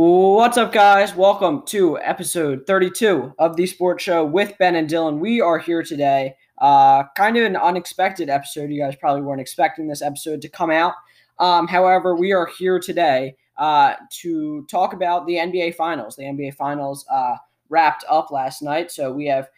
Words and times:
What's 0.00 0.56
up, 0.56 0.72
guys? 0.72 1.16
Welcome 1.16 1.64
to 1.66 1.98
episode 1.98 2.68
32 2.68 3.34
of 3.36 3.56
the 3.56 3.66
Sports 3.66 4.04
Show 4.04 4.24
with 4.24 4.56
Ben 4.56 4.76
and 4.76 4.88
Dylan. 4.88 5.18
We 5.18 5.40
are 5.40 5.58
here 5.58 5.82
today. 5.82 6.36
Uh, 6.58 7.02
kind 7.16 7.36
of 7.36 7.42
an 7.42 7.56
unexpected 7.56 8.30
episode. 8.30 8.70
You 8.70 8.80
guys 8.80 8.94
probably 8.94 9.22
weren't 9.22 9.40
expecting 9.40 9.88
this 9.88 10.00
episode 10.00 10.40
to 10.42 10.48
come 10.48 10.70
out. 10.70 10.94
Um, 11.40 11.66
however, 11.66 12.14
we 12.14 12.30
are 12.30 12.46
here 12.46 12.78
today 12.78 13.34
uh, 13.56 13.94
to 14.20 14.64
talk 14.70 14.92
about 14.92 15.26
the 15.26 15.34
NBA 15.34 15.74
Finals. 15.74 16.14
The 16.14 16.22
NBA 16.22 16.54
Finals 16.54 17.04
uh, 17.10 17.34
wrapped 17.68 18.04
up 18.08 18.30
last 18.30 18.62
night, 18.62 18.92
so 18.92 19.10
we 19.10 19.26
have 19.26 19.48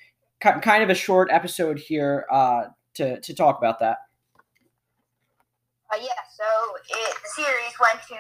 kind 0.41 0.83
of 0.83 0.89
a 0.89 0.95
short 0.95 1.29
episode 1.31 1.79
here 1.79 2.25
uh, 2.33 2.63
to 2.95 3.21
to 3.21 3.35
talk 3.35 3.59
about 3.59 3.79
that. 3.81 3.99
Uh, 5.93 5.97
yeah, 6.01 6.23
so 6.37 6.45
it, 6.89 7.15
the 7.21 7.43
series 7.43 7.75
went 7.81 8.01
to 8.07 8.17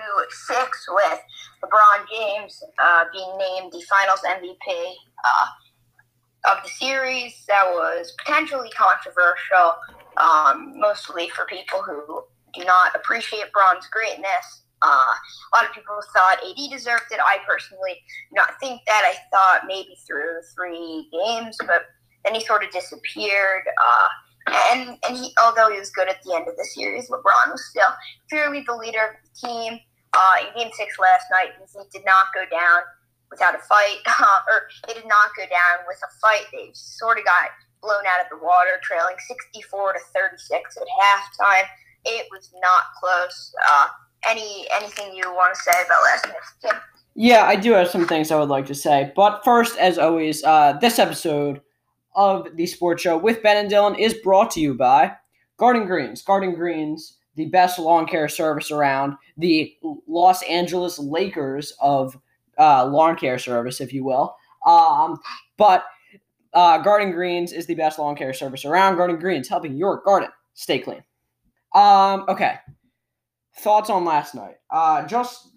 six 0.46 0.86
with 0.88 1.20
LeBron 1.62 2.04
James 2.10 2.62
uh, 2.82 3.04
being 3.12 3.30
named 3.38 3.72
the 3.72 3.80
Finals 3.88 4.20
MVP 4.26 4.94
uh, 5.24 6.50
of 6.50 6.64
the 6.64 6.68
series. 6.68 7.44
That 7.46 7.70
was 7.70 8.12
potentially 8.18 8.70
controversial, 8.70 9.76
um, 10.16 10.80
mostly 10.80 11.28
for 11.28 11.46
people 11.46 11.82
who 11.82 12.24
do 12.54 12.64
not 12.64 12.96
appreciate 12.96 13.52
Bron's 13.52 13.86
greatness. 13.86 14.62
Uh, 14.82 15.14
a 15.52 15.56
lot 15.56 15.68
of 15.68 15.72
people 15.72 15.94
thought 16.12 16.38
AD 16.42 16.70
deserved 16.70 17.12
it. 17.12 17.20
I 17.22 17.38
personally 17.46 18.02
do 18.30 18.34
not 18.34 18.58
think 18.58 18.80
that. 18.86 19.02
I 19.04 19.14
thought 19.30 19.68
maybe 19.68 19.96
through 20.08 20.40
three 20.56 21.08
games, 21.12 21.56
but 21.60 21.84
then 22.24 22.34
he 22.34 22.40
sort 22.44 22.64
of 22.64 22.72
disappeared. 22.72 23.62
Uh, 23.68 24.08
and 24.46 24.98
and 25.06 25.16
he, 25.16 25.32
although 25.42 25.70
he 25.70 25.78
was 25.78 25.90
good 25.90 26.08
at 26.08 26.22
the 26.22 26.34
end 26.34 26.48
of 26.48 26.56
the 26.56 26.64
series, 26.64 27.08
LeBron 27.08 27.52
was 27.52 27.64
still 27.70 27.90
clearly 28.28 28.64
the 28.66 28.74
leader 28.74 29.00
of 29.00 29.14
the 29.22 29.48
team. 29.48 29.80
Uh, 30.12 30.34
in 30.42 30.62
Game 30.62 30.70
Six 30.74 30.98
last 30.98 31.26
night, 31.30 31.50
he 31.60 31.98
did 31.98 32.04
not 32.04 32.26
go 32.34 32.42
down 32.50 32.82
without 33.30 33.54
a 33.54 33.58
fight, 33.58 33.98
uh, 34.06 34.40
or 34.48 34.68
they 34.86 34.94
did 34.94 35.06
not 35.06 35.30
go 35.36 35.44
down 35.44 35.86
with 35.86 35.98
a 36.02 36.10
fight. 36.20 36.46
They 36.52 36.70
sort 36.74 37.18
of 37.18 37.24
got 37.24 37.50
blown 37.80 38.04
out 38.04 38.24
of 38.24 38.30
the 38.30 38.44
water, 38.44 38.80
trailing 38.82 39.16
64 39.26 39.94
to 39.94 39.98
36 40.12 40.76
at 40.76 40.82
halftime. 41.00 41.64
It 42.04 42.26
was 42.30 42.50
not 42.60 42.84
close. 42.98 43.54
Uh, 43.70 43.86
any 44.28 44.66
anything 44.74 45.14
you 45.14 45.32
want 45.32 45.54
to 45.54 45.60
say 45.60 45.82
about 45.86 46.02
last 46.02 46.26
night's 46.26 46.52
game? 46.62 46.80
Yeah, 47.14 47.44
I 47.44 47.56
do 47.56 47.72
have 47.72 47.88
some 47.88 48.06
things 48.06 48.30
I 48.30 48.38
would 48.38 48.48
like 48.48 48.66
to 48.66 48.74
say, 48.74 49.12
but 49.16 49.42
first, 49.44 49.76
as 49.78 49.98
always, 49.98 50.44
uh, 50.44 50.74
this 50.80 50.98
episode 50.98 51.60
of 52.20 52.54
the 52.54 52.66
sports 52.66 53.02
show 53.02 53.16
with 53.16 53.42
Ben 53.42 53.56
and 53.56 53.70
Dylan 53.70 53.98
is 53.98 54.12
brought 54.12 54.50
to 54.50 54.60
you 54.60 54.74
by 54.74 55.12
Garden 55.56 55.86
Greens. 55.86 56.20
Garden 56.20 56.54
Greens, 56.54 57.16
the 57.34 57.46
best 57.46 57.78
lawn 57.78 58.06
care 58.06 58.28
service 58.28 58.70
around, 58.70 59.14
the 59.38 59.74
Los 60.06 60.42
Angeles 60.42 60.98
Lakers 60.98 61.72
of 61.80 62.18
uh, 62.58 62.84
lawn 62.84 63.16
care 63.16 63.38
service, 63.38 63.80
if 63.80 63.94
you 63.94 64.04
will. 64.04 64.36
Um, 64.66 65.18
but 65.56 65.84
uh, 66.52 66.76
Garden 66.78 67.10
Greens 67.10 67.54
is 67.54 67.64
the 67.64 67.74
best 67.74 67.98
lawn 67.98 68.14
care 68.16 68.34
service 68.34 68.66
around. 68.66 68.96
Garden 68.96 69.18
Greens 69.18 69.48
helping 69.48 69.74
your 69.74 70.02
garden 70.02 70.28
stay 70.52 70.78
clean. 70.78 71.02
Um, 71.74 72.26
okay. 72.28 72.56
Thoughts 73.60 73.88
on 73.88 74.04
last 74.04 74.34
night? 74.34 74.56
Uh, 74.70 75.06
just 75.06 75.48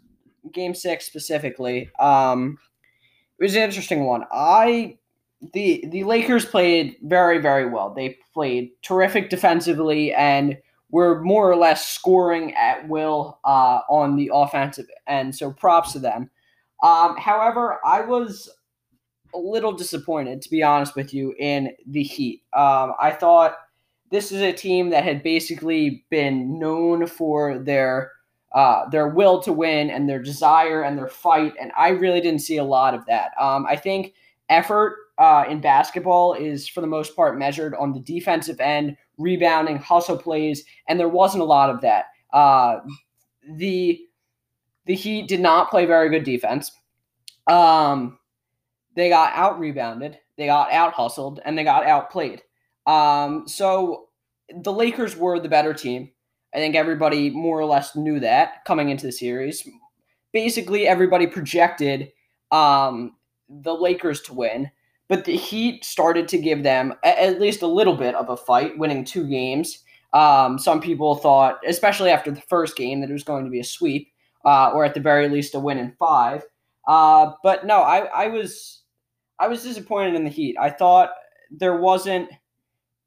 game 0.54 0.74
six 0.74 1.06
specifically. 1.06 1.90
Um, 2.00 2.58
it 3.38 3.44
was 3.44 3.56
an 3.58 3.64
interesting 3.64 4.06
one. 4.06 4.24
I 4.32 4.98
the 5.54 5.86
the 5.90 6.04
Lakers 6.04 6.46
played 6.46 6.96
very 7.04 7.40
very 7.40 7.68
well. 7.70 7.94
They 7.94 8.18
played 8.34 8.72
terrific 8.82 9.30
defensively 9.30 10.14
and 10.14 10.58
were 10.90 11.22
more 11.22 11.50
or 11.50 11.56
less 11.56 11.90
scoring 11.90 12.54
at 12.54 12.88
will 12.88 13.40
uh, 13.44 13.80
on 13.90 14.16
the 14.16 14.30
offensive 14.32 14.86
end. 15.08 15.36
So 15.36 15.52
props 15.52 15.94
to 15.94 16.00
them. 16.00 16.30
Um, 16.84 17.18
however, 17.18 17.80
I 17.84 18.02
was 18.02 18.48
a 19.34 19.40
little 19.40 19.72
disappointed, 19.72 20.42
to 20.44 20.50
be 20.52 20.62
honest 20.62 20.96
with 20.96 21.14
you, 21.14 21.34
in 21.40 21.72
the 21.88 22.04
Heat. 22.04 22.44
Um, 22.54 22.94
I 23.02 23.10
thought 23.10 23.56
this 24.12 24.32
is 24.32 24.42
a 24.42 24.54
team 24.54 24.92
that 24.92 25.04
had 25.04 25.24
basically 25.24 26.06
been 26.12 26.60
known 26.60 27.08
for 27.08 27.58
their 27.58 28.12
uh, 28.54 28.88
their 28.90 29.08
will 29.08 29.42
to 29.42 29.52
win 29.52 29.90
and 29.90 30.08
their 30.08 30.22
desire 30.22 30.84
and 30.84 30.96
their 30.96 31.08
fight, 31.08 31.56
and 31.60 31.72
I 31.76 31.90
really 31.90 32.22
didn't 32.22 32.42
see 32.42 32.58
a 32.58 32.64
lot 32.64 32.94
of 32.94 33.04
that. 33.08 33.32
Um, 33.40 33.66
I 33.68 33.76
think 33.76 34.14
effort 34.48 34.98
uh, 35.18 35.46
in 35.50 35.62
basketball 35.62 36.34
is 36.34 36.68
for 36.68 36.82
the 36.82 36.88
most 36.88 37.16
part 37.16 37.38
measured 37.38 37.76
on 37.76 37.94
the 37.94 38.00
defensive 38.00 38.60
end, 38.60 38.98
rebounding, 39.18 39.78
hustle 39.78 40.18
plays, 40.18 40.64
and 40.88 41.00
there 41.00 41.10
wasn't 41.10 41.42
a 41.42 41.46
lot 41.46 41.70
of 41.70 41.82
that. 41.82 42.06
Uh, 42.32 42.80
the 43.58 44.02
the 44.86 44.96
Heat 44.96 45.28
did 45.28 45.40
not 45.40 45.70
play 45.70 45.86
very 45.86 46.10
good 46.10 46.24
defense. 46.24 46.72
Um, 47.48 48.20
they 48.96 49.10
got 49.10 49.34
out 49.34 49.60
rebounded, 49.60 50.20
they 50.38 50.48
got 50.48 50.72
out 50.72 50.94
hustled, 50.94 51.40
and 51.46 51.58
they 51.58 51.64
got 51.64 51.86
outplayed. 51.86 52.42
Um, 52.86 53.48
so 53.48 54.10
the 54.62 54.74
Lakers 54.74 55.16
were 55.16 55.40
the 55.40 55.50
better 55.50 55.74
team. 55.74 56.12
I 56.54 56.58
think 56.58 56.76
everybody 56.76 57.30
more 57.30 57.60
or 57.60 57.66
less 57.66 57.96
knew 57.96 58.20
that 58.20 58.64
coming 58.66 58.90
into 58.90 59.06
the 59.06 59.12
series. 59.12 59.68
Basically, 60.32 60.88
everybody 60.88 61.28
projected 61.28 62.12
um, 62.52 63.16
the 63.50 63.74
Lakers 63.74 64.22
to 64.22 64.34
win, 64.34 64.70
but 65.14 65.26
the 65.26 65.38
Heat 65.38 65.86
started 65.86 66.28
to 66.30 66.40
give 66.40 66.64
them 66.64 66.92
at 67.04 67.40
least 67.40 67.62
a 67.62 67.68
little 67.68 67.96
bit 67.96 68.16
of 68.16 68.30
a 68.30 68.36
fight, 68.36 68.80
winning 68.80 69.06
two 69.06 69.28
games. 69.28 69.84
Um, 70.12 70.58
some 70.58 70.82
people 70.82 71.14
thought, 71.14 71.60
especially 71.68 72.10
after 72.10 72.32
the 72.32 72.42
first 72.42 72.76
game, 72.76 73.00
that 73.00 73.12
it 73.12 73.14
was 73.14 73.24
going 73.24 73.46
to 73.46 73.52
be 73.52 73.60
a 73.60 73.64
sweep, 73.64 74.12
uh, 74.44 74.72
or 74.72 74.84
at 74.84 74.96
the 74.96 75.00
very 75.00 75.30
least 75.30 75.54
a 75.54 75.60
win 75.60 75.78
in 75.78 75.94
five. 76.00 76.42
Uh, 76.88 77.34
but 77.44 77.68
no, 77.68 77.82
I, 77.82 78.06
I 78.06 78.28
was 78.30 78.82
I 79.38 79.48
was 79.48 79.62
disappointed 79.62 80.16
in 80.16 80.24
the 80.24 80.32
Heat. 80.32 80.58
I 80.60 80.72
thought 80.72 81.12
there 81.52 81.78
wasn't. 81.78 82.32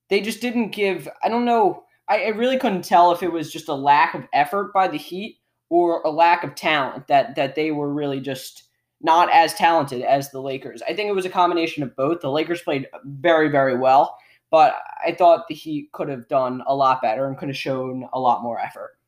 They 0.08 0.20
just 0.20 0.40
didn't 0.40 0.70
give. 0.70 1.08
I 1.24 1.28
don't 1.28 1.44
know. 1.44 1.82
I, 2.08 2.26
I 2.26 2.28
really 2.28 2.56
couldn't 2.56 2.84
tell 2.84 3.10
if 3.10 3.24
it 3.24 3.32
was 3.32 3.52
just 3.52 3.68
a 3.68 3.74
lack 3.74 4.14
of 4.14 4.28
effort 4.32 4.72
by 4.72 4.86
the 4.86 4.96
Heat 4.96 5.38
or 5.70 6.02
a 6.02 6.10
lack 6.10 6.44
of 6.44 6.54
talent 6.54 7.08
that 7.08 7.34
that 7.34 7.56
they 7.56 7.72
were 7.72 7.92
really 7.92 8.20
just 8.20 8.65
not 9.00 9.30
as 9.32 9.54
talented 9.54 10.02
as 10.02 10.30
the 10.30 10.40
Lakers. 10.40 10.82
I 10.82 10.94
think 10.94 11.08
it 11.08 11.14
was 11.14 11.26
a 11.26 11.30
combination 11.30 11.82
of 11.82 11.94
both. 11.96 12.20
The 12.20 12.30
Lakers 12.30 12.62
played 12.62 12.88
very, 13.04 13.48
very 13.48 13.76
well, 13.76 14.16
but 14.50 14.76
I 15.06 15.12
thought 15.12 15.48
the 15.48 15.54
Heat 15.54 15.92
could 15.92 16.08
have 16.08 16.28
done 16.28 16.62
a 16.66 16.74
lot 16.74 17.02
better 17.02 17.26
and 17.26 17.36
could 17.36 17.48
have 17.48 17.56
shown 17.56 18.08
a 18.12 18.20
lot 18.20 18.42
more 18.42 18.58
effort. 18.58 18.98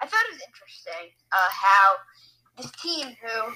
I 0.00 0.06
thought 0.06 0.24
it 0.30 0.34
was 0.34 0.42
interesting 0.46 1.12
uh, 1.32 1.48
how 1.50 1.94
this 2.56 2.70
team, 2.82 3.16
who 3.20 3.52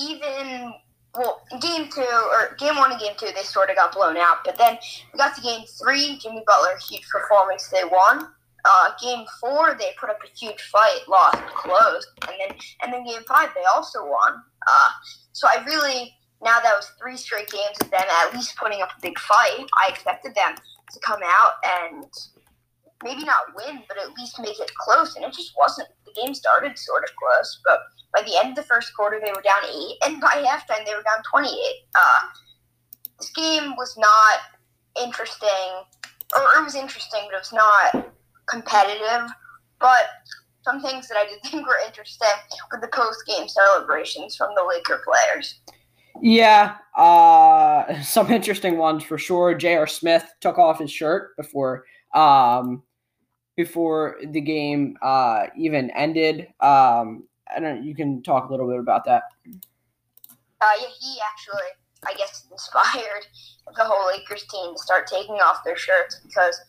even 0.00 0.72
well, 1.16 1.42
game 1.60 1.88
two 1.90 2.00
or 2.02 2.54
game 2.58 2.76
one 2.76 2.92
and 2.92 3.00
game 3.00 3.14
two, 3.18 3.30
they 3.34 3.42
sort 3.42 3.70
of 3.70 3.76
got 3.76 3.92
blown 3.92 4.16
out. 4.16 4.38
But 4.44 4.56
then 4.56 4.78
we 5.12 5.18
got 5.18 5.34
to 5.36 5.42
game 5.42 5.64
three. 5.82 6.18
Jimmy 6.18 6.42
Butler, 6.46 6.78
huge 6.88 7.08
performance. 7.08 7.68
They 7.68 7.82
won 7.84 8.28
uh, 8.64 8.90
game 9.00 9.24
four 9.40 9.76
they 9.78 9.92
put 10.00 10.10
up 10.10 10.18
a 10.24 10.38
huge 10.38 10.60
fight, 10.72 11.00
lost 11.08 11.38
close, 11.48 12.06
and 12.26 12.36
then 12.38 12.56
and 12.82 12.92
then 12.92 13.04
game 13.04 13.22
five 13.26 13.50
they 13.54 13.64
also 13.74 14.04
won. 14.04 14.42
Uh, 14.66 14.90
so 15.32 15.46
I 15.48 15.64
really 15.64 16.14
now 16.42 16.60
that 16.60 16.74
was 16.76 16.90
three 17.00 17.16
straight 17.16 17.48
games 17.50 17.76
of 17.80 17.90
them 17.90 18.04
at 18.22 18.34
least 18.34 18.56
putting 18.56 18.82
up 18.82 18.90
a 18.96 19.00
big 19.00 19.18
fight. 19.18 19.66
I 19.76 19.88
expected 19.88 20.34
them 20.34 20.54
to 20.54 21.00
come 21.00 21.20
out 21.24 21.52
and 21.64 22.04
maybe 23.04 23.24
not 23.24 23.54
win, 23.54 23.82
but 23.88 23.98
at 23.98 24.12
least 24.14 24.40
make 24.40 24.58
it 24.58 24.70
close, 24.74 25.14
and 25.16 25.24
it 25.24 25.32
just 25.32 25.52
wasn't. 25.58 25.88
The 26.04 26.20
game 26.20 26.34
started 26.34 26.78
sort 26.78 27.04
of 27.04 27.10
close, 27.16 27.60
but 27.64 27.80
by 28.14 28.22
the 28.22 28.38
end 28.38 28.50
of 28.50 28.56
the 28.56 28.68
first 28.68 28.94
quarter 28.96 29.20
they 29.22 29.30
were 29.30 29.42
down 29.42 29.64
eight, 29.64 29.96
and 30.04 30.20
by 30.20 30.42
halftime 30.46 30.84
they 30.84 30.94
were 30.94 31.02
down 31.02 31.22
twenty-eight. 31.30 31.82
Uh, 31.94 32.20
this 33.18 33.30
game 33.30 33.76
was 33.76 33.96
not 33.98 35.04
interesting, 35.04 35.84
or 36.34 36.60
it 36.60 36.64
was 36.64 36.74
interesting, 36.74 37.20
but 37.26 37.36
it 37.36 37.40
was 37.40 37.52
not 37.52 38.12
competitive, 38.48 39.30
but 39.80 40.06
some 40.62 40.80
things 40.82 41.08
that 41.08 41.16
I 41.16 41.26
did 41.26 41.42
think 41.50 41.66
were 41.66 41.78
interesting 41.86 42.28
were 42.72 42.80
the 42.80 42.88
post 42.88 43.24
game 43.26 43.48
celebrations 43.48 44.36
from 44.36 44.50
the 44.56 44.62
Laker 44.62 45.02
players. 45.04 45.60
Yeah, 46.20 46.76
uh, 46.96 48.02
some 48.02 48.30
interesting 48.32 48.76
ones 48.76 49.04
for 49.04 49.18
sure. 49.18 49.54
J.R. 49.54 49.86
Smith 49.86 50.24
took 50.40 50.58
off 50.58 50.80
his 50.80 50.90
shirt 50.90 51.36
before 51.36 51.84
um, 52.14 52.82
before 53.56 54.18
the 54.30 54.40
game 54.40 54.96
uh, 55.02 55.46
even 55.56 55.90
ended. 55.90 56.48
Um, 56.60 57.24
I 57.54 57.60
don't. 57.60 57.84
You 57.84 57.94
can 57.94 58.22
talk 58.22 58.48
a 58.48 58.50
little 58.50 58.68
bit 58.68 58.80
about 58.80 59.04
that. 59.04 59.24
Uh, 60.60 60.74
yeah, 60.80 60.88
he 61.00 61.18
actually, 61.30 61.68
I 62.04 62.14
guess, 62.14 62.46
inspired 62.50 63.26
the 63.76 63.84
whole 63.84 64.08
Lakers 64.08 64.44
team 64.50 64.74
to 64.74 64.82
start 64.82 65.06
taking 65.06 65.36
off 65.36 65.62
their 65.64 65.76
shirts 65.76 66.20
because 66.26 66.60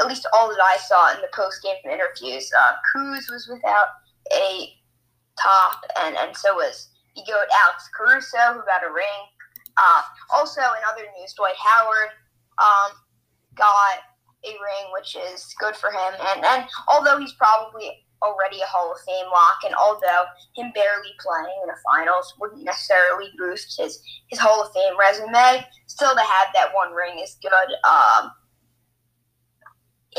at 0.00 0.06
least 0.06 0.26
all 0.32 0.48
that 0.48 0.62
I 0.62 0.76
saw 0.78 1.14
in 1.14 1.20
the 1.20 1.28
post 1.34 1.62
game 1.62 1.76
interviews, 1.84 2.50
uh, 2.58 2.72
Kuz 2.94 3.30
was 3.30 3.48
without 3.50 3.86
a 4.32 4.72
top, 5.40 5.84
and, 6.00 6.16
and 6.16 6.36
so 6.36 6.54
was 6.54 6.90
the 7.14 7.22
goat 7.26 7.48
Alex 7.64 7.88
Caruso, 7.96 8.54
who 8.54 8.62
got 8.66 8.84
a 8.84 8.92
ring. 8.92 9.22
Uh, 9.76 10.02
also, 10.32 10.60
in 10.60 10.82
other 10.88 11.04
news, 11.18 11.34
Dwight 11.34 11.56
Howard 11.58 12.10
um, 12.58 12.92
got 13.54 14.00
a 14.44 14.48
ring, 14.48 14.92
which 14.92 15.16
is 15.16 15.54
good 15.58 15.76
for 15.76 15.90
him. 15.90 16.14
And, 16.34 16.44
and 16.44 16.64
although 16.88 17.18
he's 17.18 17.32
probably 17.32 17.90
already 18.22 18.60
a 18.60 18.66
Hall 18.66 18.92
of 18.92 18.98
Fame 19.06 19.26
lock, 19.32 19.58
and 19.64 19.74
although 19.74 20.24
him 20.56 20.72
barely 20.74 21.12
playing 21.20 21.56
in 21.62 21.68
the 21.68 21.76
finals 21.84 22.32
wouldn't 22.40 22.64
necessarily 22.64 23.28
boost 23.38 23.78
his, 23.78 24.00
his 24.28 24.38
Hall 24.38 24.62
of 24.62 24.72
Fame 24.72 24.98
resume, 24.98 25.64
still 25.86 26.14
to 26.14 26.20
have 26.20 26.48
that 26.54 26.72
one 26.74 26.92
ring 26.92 27.18
is 27.22 27.36
good. 27.42 27.68
Um, 27.84 28.30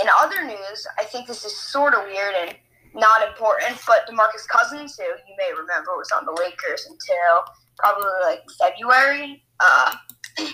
in 0.02 0.08
other 0.22 0.46
news, 0.46 0.88
I 0.98 1.04
think 1.04 1.28
this 1.28 1.44
is 1.46 1.56
sort 1.56 1.94
of 1.94 2.04
weird 2.06 2.34
and 2.42 2.56
not 2.94 3.28
important, 3.28 3.80
but 3.86 4.08
DeMarcus 4.10 4.48
Cousins, 4.48 4.98
who 4.98 5.04
you 5.04 5.36
may 5.38 5.52
remember 5.52 5.92
was 5.98 6.12
on 6.12 6.26
the 6.26 6.32
Lakers 6.32 6.88
until 6.90 7.54
probably 7.78 8.10
like 8.24 8.42
February. 8.60 9.44
Uh, 9.60 9.96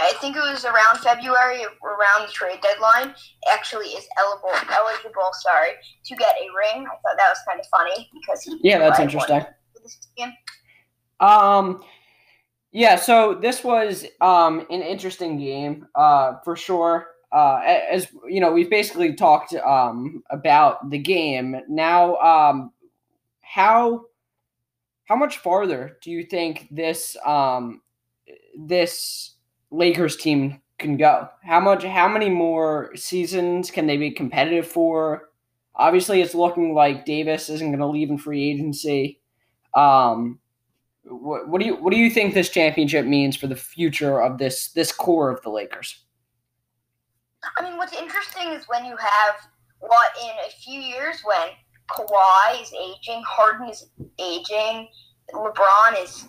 I 0.00 0.12
think 0.20 0.36
it 0.36 0.40
was 0.40 0.64
around 0.64 0.98
February, 0.98 1.64
around 1.82 2.26
the 2.26 2.32
trade 2.32 2.60
deadline, 2.62 3.14
actually 3.52 3.86
is 3.86 4.06
eligible, 4.16 4.50
eligible, 4.70 5.30
sorry, 5.32 5.70
to 6.04 6.16
get 6.16 6.34
a 6.36 6.46
ring. 6.56 6.86
I 6.86 6.90
thought 6.90 7.16
that 7.16 7.28
was 7.28 7.38
kind 7.46 7.58
of 7.58 7.66
funny 7.66 8.08
because 8.14 8.42
he 8.42 8.58
yeah, 8.62 8.78
that's 8.78 9.00
interesting. 9.00 9.44
Um, 11.20 11.82
yeah, 12.70 12.94
so 12.94 13.34
this 13.34 13.64
was 13.64 14.06
um 14.20 14.60
an 14.70 14.82
interesting 14.82 15.36
game, 15.36 15.86
uh, 15.96 16.34
for 16.44 16.54
sure. 16.54 17.08
Uh, 17.30 17.60
as 17.90 18.08
you 18.26 18.40
know, 18.40 18.52
we've 18.52 18.70
basically 18.70 19.14
talked 19.14 19.54
um 19.54 20.22
about 20.30 20.90
the 20.90 20.98
game. 20.98 21.60
Now, 21.68 22.16
um, 22.16 22.72
how 23.40 24.06
how 25.04 25.16
much 25.16 25.38
farther 25.38 25.98
do 26.02 26.10
you 26.10 26.24
think 26.24 26.68
this 26.70 27.16
um 27.26 27.82
this 28.58 29.34
Lakers 29.70 30.16
team 30.16 30.60
can 30.78 30.96
go? 30.96 31.28
How 31.42 31.60
much? 31.60 31.84
How 31.84 32.08
many 32.08 32.30
more 32.30 32.94
seasons 32.94 33.70
can 33.70 33.86
they 33.86 33.96
be 33.96 34.10
competitive 34.10 34.66
for? 34.66 35.30
Obviously, 35.74 36.20
it's 36.20 36.34
looking 36.34 36.74
like 36.74 37.04
Davis 37.04 37.48
isn't 37.48 37.68
going 37.68 37.78
to 37.78 37.86
leave 37.86 38.10
in 38.10 38.18
free 38.18 38.50
agency. 38.50 39.20
Um, 39.74 40.40
what, 41.04 41.48
what 41.48 41.60
do 41.60 41.66
you 41.66 41.76
what 41.76 41.92
do 41.92 41.98
you 41.98 42.10
think 42.10 42.34
this 42.34 42.50
championship 42.50 43.06
means 43.06 43.36
for 43.36 43.46
the 43.46 43.56
future 43.56 44.20
of 44.20 44.38
this 44.38 44.72
this 44.72 44.92
core 44.92 45.30
of 45.30 45.42
the 45.42 45.50
Lakers? 45.50 46.04
I 47.56 47.62
mean, 47.62 47.76
what's 47.76 47.94
interesting 47.94 48.48
is 48.48 48.64
when 48.68 48.84
you 48.84 48.96
have 48.96 49.34
what 49.80 50.10
in 50.22 50.30
a 50.46 50.50
few 50.50 50.80
years 50.80 51.20
when 51.24 51.48
Kawhi 51.90 52.62
is 52.62 52.72
aging, 52.72 53.22
Harden 53.26 53.68
is 53.68 53.88
aging, 54.18 54.88
LeBron 55.32 56.02
is 56.02 56.26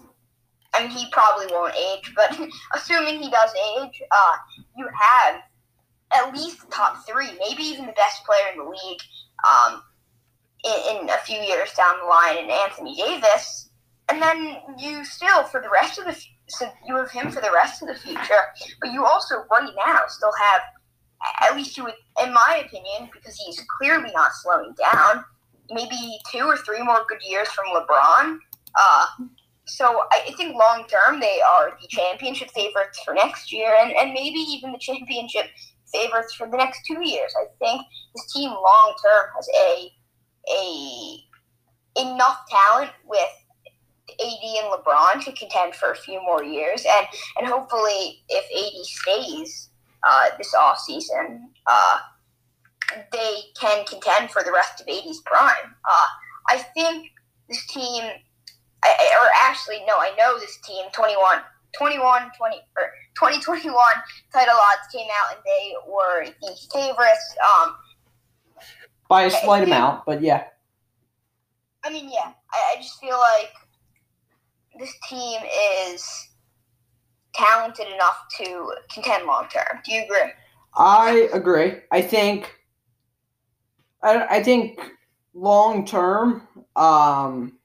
I 0.73 0.83
mean, 0.83 0.91
he 0.91 1.09
probably 1.11 1.47
won't 1.47 1.73
age, 1.75 2.13
but 2.15 2.38
assuming 2.75 3.21
he 3.21 3.29
does 3.29 3.51
age, 3.77 4.01
uh, 4.11 4.38
you 4.77 4.88
have 5.01 5.41
at 6.13 6.33
least 6.33 6.69
top 6.71 7.06
three, 7.07 7.29
maybe 7.39 7.63
even 7.63 7.85
the 7.85 7.94
best 7.94 8.23
player 8.25 8.51
in 8.51 8.59
the 8.59 8.65
league 8.65 9.01
um, 9.47 9.83
in, 10.63 11.01
in, 11.01 11.09
a 11.09 11.17
few 11.25 11.39
years 11.39 11.71
down 11.73 11.95
the 12.01 12.07
line, 12.07 12.38
in 12.38 12.50
Anthony 12.50 12.95
Davis. 12.95 13.69
And 14.09 14.21
then 14.21 14.57
you 14.77 15.06
still, 15.06 15.44
for 15.44 15.61
the 15.61 15.69
rest 15.69 16.00
of 16.00 16.06
the, 16.06 16.19
so 16.47 16.69
you 16.85 16.95
have 16.95 17.11
him 17.11 17.31
for 17.31 17.41
the 17.41 17.51
rest 17.51 17.81
of 17.81 17.88
the 17.88 17.95
future, 17.95 18.41
but 18.81 18.91
you 18.91 19.06
also 19.06 19.35
right 19.51 19.69
now 19.77 20.00
still 20.07 20.33
have, 20.41 20.61
at 21.42 21.56
least 21.56 21.77
you 21.77 21.83
would, 21.83 21.95
in 22.24 22.33
my 22.33 22.63
opinion, 22.66 23.10
because 23.13 23.36
he's 23.38 23.63
clearly 23.77 24.10
not 24.16 24.31
slowing 24.33 24.74
down, 24.92 25.24
maybe 25.71 26.19
two 26.31 26.44
or 26.44 26.57
three 26.57 26.81
more 26.81 27.06
good 27.07 27.21
years 27.21 27.48
from 27.50 27.66
LeBron. 27.68 28.38
Uh, 28.80 29.06
so 29.66 30.01
I 30.12 30.33
think 30.36 30.56
long 30.56 30.86
term 30.88 31.19
they 31.19 31.39
are 31.48 31.77
the 31.81 31.88
championship 31.88 32.50
favorites 32.51 33.00
for 33.04 33.13
next 33.13 33.51
year, 33.51 33.75
and, 33.80 33.92
and 33.92 34.13
maybe 34.13 34.39
even 34.39 34.71
the 34.71 34.80
championship 34.80 35.45
favorites 35.94 36.33
for 36.33 36.48
the 36.50 36.57
next 36.57 36.81
two 36.86 37.06
years. 37.06 37.33
I 37.39 37.45
think 37.60 37.81
this 38.16 38.33
team 38.33 38.50
long 38.50 38.94
term 39.04 39.25
has 39.36 39.48
a 39.62 39.92
a 40.51 41.19
enough 42.01 42.39
talent 42.50 42.92
with 43.06 43.30
AD 44.19 44.63
and 44.63 44.74
LeBron 44.74 45.24
to 45.25 45.31
contend 45.33 45.75
for 45.75 45.92
a 45.92 45.95
few 45.95 46.21
more 46.21 46.44
years, 46.44 46.86
and 46.89 47.07
and 47.38 47.48
hopefully 47.48 48.24
if 48.30 48.45
AD 48.45 48.86
stays 48.86 49.69
uh, 50.04 50.30
this 50.38 50.54
off 50.54 50.80
season, 50.80 51.50
uh, 51.68 52.00
they 53.12 53.36
can 53.60 53.86
contend 53.86 54.31
for 54.31 54.44
the 54.44 54.51
rest 54.51 54.81
of 54.81 54.88
AD's 54.88 55.22
prime. 55.22 55.75
Uh, 55.86 56.07
I 56.50 56.57
think 56.57 57.12
this 57.48 57.66
team 57.68 58.12
I, 58.84 59.12
or 59.22 59.30
actually, 59.50 59.80
no, 59.88 59.98
I 59.98 60.12
know 60.18 60.40
this 60.40 60.57
team 60.57 60.86
21, 60.94 61.40
21, 61.78 62.31
20, 62.38 62.56
or 62.78 62.84
2021 63.16 63.75
title 64.31 64.56
odds 64.56 64.88
came 64.94 65.07
out 65.22 65.36
and 65.36 65.42
they 65.46 65.74
were 65.88 66.25
the 66.25 66.57
favorites. 66.74 67.36
Um, 67.62 67.75
by 69.07 69.24
a 69.24 69.31
slight 69.31 69.63
amount, 69.63 70.06
but 70.06 70.22
yeah. 70.22 70.45
I 71.84 71.92
mean, 71.92 72.10
yeah, 72.12 72.31
I, 72.54 72.75
I 72.75 72.81
just 72.81 73.00
feel 73.00 73.18
like 73.18 73.52
this 74.78 74.94
team 75.10 75.42
is 75.88 76.30
talented 77.39 77.88
enough 77.88 78.25
to 78.39 78.74
contend 78.94 79.25
long 79.25 79.47
term. 79.50 79.80
Do 79.86 79.94
you 79.94 80.03
agree? 80.03 80.31
I 80.75 81.30
agree. 81.33 81.77
I 81.91 82.01
think. 82.01 82.56
I, 84.01 84.38
I 84.38 84.44
think 84.44 84.80
long 85.33 85.86
term, 85.86 86.47
um, 86.75 87.59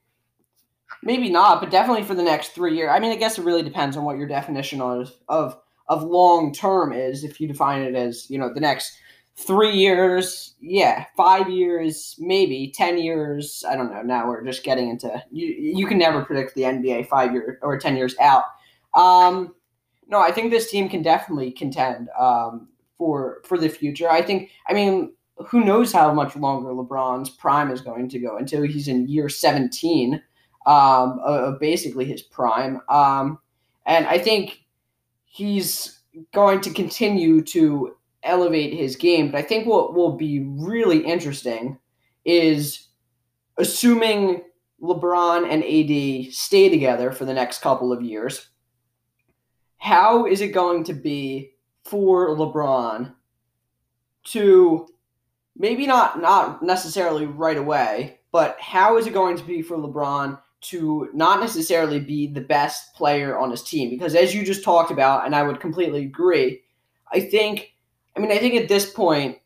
Maybe 1.05 1.29
not, 1.29 1.61
but 1.61 1.69
definitely 1.69 2.03
for 2.03 2.15
the 2.15 2.23
next 2.23 2.49
three 2.49 2.75
years. 2.75 2.89
I 2.91 2.99
mean, 2.99 3.11
I 3.11 3.15
guess 3.15 3.37
it 3.37 3.45
really 3.45 3.61
depends 3.61 3.95
on 3.95 4.05
what 4.05 4.17
your 4.17 4.27
definition 4.27 4.81
of 4.81 5.13
of 5.29 5.55
of 5.87 6.01
long 6.01 6.51
term 6.51 6.91
is. 6.91 7.23
If 7.23 7.39
you 7.39 7.47
define 7.47 7.83
it 7.83 7.93
as 7.93 8.27
you 8.27 8.39
know 8.39 8.51
the 8.51 8.59
next 8.59 8.97
three 9.35 9.77
years, 9.77 10.55
yeah, 10.59 11.05
five 11.15 11.47
years, 11.47 12.15
maybe 12.17 12.73
ten 12.75 12.97
years. 12.97 13.63
I 13.69 13.75
don't 13.75 13.93
know. 13.93 14.01
Now 14.01 14.27
we're 14.27 14.43
just 14.43 14.63
getting 14.63 14.89
into 14.89 15.23
you. 15.31 15.45
You 15.45 15.85
can 15.85 15.99
never 15.99 16.25
predict 16.25 16.55
the 16.55 16.63
NBA 16.63 17.07
five 17.07 17.33
year 17.33 17.59
or 17.61 17.77
ten 17.77 17.95
years 17.95 18.15
out. 18.19 18.45
Um, 18.95 19.53
no, 20.07 20.19
I 20.19 20.31
think 20.31 20.51
this 20.51 20.69
team 20.69 20.89
can 20.89 21.01
definitely 21.01 21.51
contend 21.51 22.09
um, 22.17 22.67
for 22.97 23.41
for 23.45 23.57
the 23.57 23.69
future. 23.69 24.09
I 24.09 24.21
think. 24.21 24.51
I 24.67 24.73
mean, 24.73 25.13
who 25.47 25.63
knows 25.63 25.91
how 25.91 26.13
much 26.13 26.35
longer 26.35 26.69
LeBron's 26.69 27.29
prime 27.29 27.71
is 27.71 27.81
going 27.81 28.09
to 28.09 28.19
go 28.19 28.37
until 28.37 28.63
he's 28.63 28.87
in 28.87 29.07
year 29.07 29.29
seventeen 29.29 30.21
um, 30.65 31.19
of 31.23 31.59
basically 31.59 32.05
his 32.05 32.21
prime. 32.21 32.81
Um, 32.89 33.39
and 33.85 34.07
I 34.07 34.17
think 34.17 34.65
he's 35.25 35.99
going 36.33 36.61
to 36.61 36.69
continue 36.71 37.41
to 37.41 37.95
elevate 38.23 38.73
his 38.73 38.95
game. 38.95 39.31
But 39.31 39.39
I 39.39 39.41
think 39.43 39.67
what 39.67 39.93
will 39.93 40.17
be 40.17 40.39
really 40.39 40.99
interesting 41.05 41.77
is 42.23 42.87
assuming 43.57 44.41
LeBron 44.81 45.47
and 45.49 45.63
AD 45.63 46.33
stay 46.33 46.69
together 46.69 47.11
for 47.11 47.25
the 47.25 47.33
next 47.33 47.61
couple 47.61 47.93
of 47.93 48.01
years. 48.01 48.49
How 49.85 50.25
is 50.25 50.41
it 50.41 50.47
going 50.47 50.83
to 50.85 50.95
be 50.95 51.51
for 51.83 52.29
LeBron 52.29 53.13
to 54.23 54.87
maybe 55.55 55.85
not 55.85 56.19
not 56.19 56.63
necessarily 56.63 57.27
right 57.27 57.55
away, 57.55 58.17
but 58.31 58.57
how 58.59 58.97
is 58.97 59.05
it 59.05 59.13
going 59.13 59.37
to 59.37 59.43
be 59.43 59.61
for 59.61 59.77
LeBron 59.77 60.39
to 60.61 61.09
not 61.13 61.39
necessarily 61.39 61.99
be 61.99 62.25
the 62.25 62.41
best 62.41 62.95
player 62.95 63.37
on 63.37 63.51
his 63.51 63.61
team? 63.61 63.91
Because 63.91 64.15
as 64.15 64.33
you 64.33 64.43
just 64.43 64.63
talked 64.63 64.89
about 64.89 65.27
and 65.27 65.35
I 65.35 65.43
would 65.43 65.59
completely 65.59 66.05
agree 66.05 66.61
I 67.11 67.19
think 67.19 67.75
I 68.17 68.21
mean 68.21 68.31
I 68.31 68.39
think 68.39 68.55
at 68.55 68.67
this 68.67 68.91
point 68.91 69.37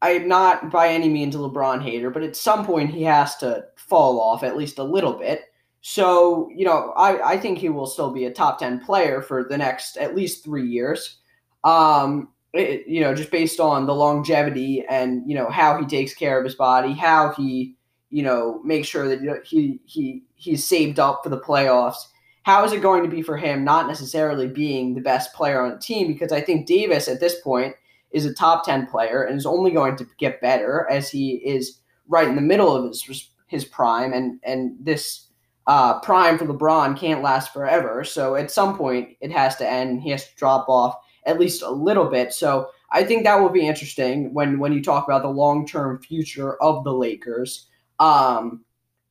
I'm 0.00 0.28
not 0.28 0.70
by 0.70 0.90
any 0.90 1.08
means 1.08 1.34
a 1.34 1.38
LeBron 1.38 1.82
hater 1.82 2.10
but 2.10 2.22
at 2.22 2.36
some 2.36 2.64
point 2.64 2.94
he 2.94 3.02
has 3.02 3.34
to 3.38 3.64
fall 3.74 4.20
off 4.20 4.44
at 4.44 4.56
least 4.56 4.78
a 4.78 4.84
little 4.84 5.14
bit 5.14 5.51
so 5.82 6.48
you 6.54 6.64
know 6.64 6.92
I, 6.96 7.32
I 7.32 7.36
think 7.38 7.58
he 7.58 7.68
will 7.68 7.86
still 7.86 8.10
be 8.10 8.24
a 8.24 8.32
top 8.32 8.58
10 8.58 8.80
player 8.80 9.20
for 9.20 9.44
the 9.44 9.58
next 9.58 9.96
at 9.98 10.16
least 10.16 10.42
three 10.42 10.66
years 10.66 11.18
um 11.64 12.28
it, 12.54 12.86
you 12.86 13.00
know 13.00 13.14
just 13.14 13.30
based 13.30 13.60
on 13.60 13.86
the 13.86 13.94
longevity 13.94 14.84
and 14.88 15.22
you 15.28 15.34
know 15.34 15.50
how 15.50 15.78
he 15.78 15.86
takes 15.86 16.14
care 16.14 16.38
of 16.38 16.44
his 16.44 16.54
body 16.54 16.92
how 16.92 17.32
he 17.34 17.76
you 18.12 18.22
know, 18.22 18.60
makes 18.62 18.86
sure 18.86 19.08
that 19.08 19.22
you 19.22 19.26
know, 19.26 19.40
he 19.42 19.80
he 19.86 20.22
he's 20.36 20.64
saved 20.68 21.00
up 21.00 21.22
for 21.24 21.30
the 21.30 21.40
playoffs. 21.40 21.96
How 22.42 22.62
is 22.62 22.72
it 22.72 22.82
going 22.82 23.02
to 23.02 23.08
be 23.08 23.22
for 23.22 23.38
him 23.38 23.64
not 23.64 23.88
necessarily 23.88 24.46
being 24.46 24.94
the 24.94 25.00
best 25.00 25.32
player 25.32 25.62
on 25.62 25.72
the 25.72 25.78
team? 25.78 26.08
Because 26.08 26.30
I 26.30 26.40
think 26.40 26.66
Davis 26.66 27.08
at 27.08 27.20
this 27.20 27.40
point 27.40 27.74
is 28.10 28.26
a 28.26 28.34
top 28.34 28.66
10 28.66 28.86
player 28.86 29.22
and 29.22 29.38
is 29.38 29.46
only 29.46 29.70
going 29.70 29.96
to 29.96 30.06
get 30.18 30.42
better 30.42 30.86
as 30.90 31.10
he 31.10 31.36
is 31.36 31.78
right 32.06 32.28
in 32.28 32.36
the 32.36 32.42
middle 32.42 32.76
of 32.76 32.86
his 32.86 33.30
his 33.46 33.64
prime 33.64 34.12
and 34.12 34.38
and 34.44 34.76
this 34.78 35.28
uh, 35.66 36.00
prime 36.00 36.38
for 36.38 36.46
LeBron 36.46 36.98
can't 36.98 37.22
last 37.22 37.52
forever. 37.52 38.04
So 38.04 38.34
at 38.34 38.50
some 38.50 38.76
point 38.76 39.16
it 39.20 39.30
has 39.30 39.56
to 39.56 39.68
end. 39.68 40.02
He 40.02 40.10
has 40.10 40.28
to 40.28 40.36
drop 40.36 40.68
off 40.68 40.96
at 41.26 41.38
least 41.38 41.62
a 41.62 41.70
little 41.70 42.06
bit. 42.06 42.32
So 42.32 42.70
I 42.90 43.04
think 43.04 43.24
that 43.24 43.40
will 43.40 43.48
be 43.48 43.66
interesting 43.66 44.34
when 44.34 44.58
when 44.58 44.72
you 44.72 44.82
talk 44.82 45.06
about 45.06 45.22
the 45.22 45.28
long 45.28 45.66
term 45.66 46.00
future 46.02 46.60
of 46.62 46.84
the 46.84 46.92
Lakers. 46.92 47.68
Um, 47.98 48.64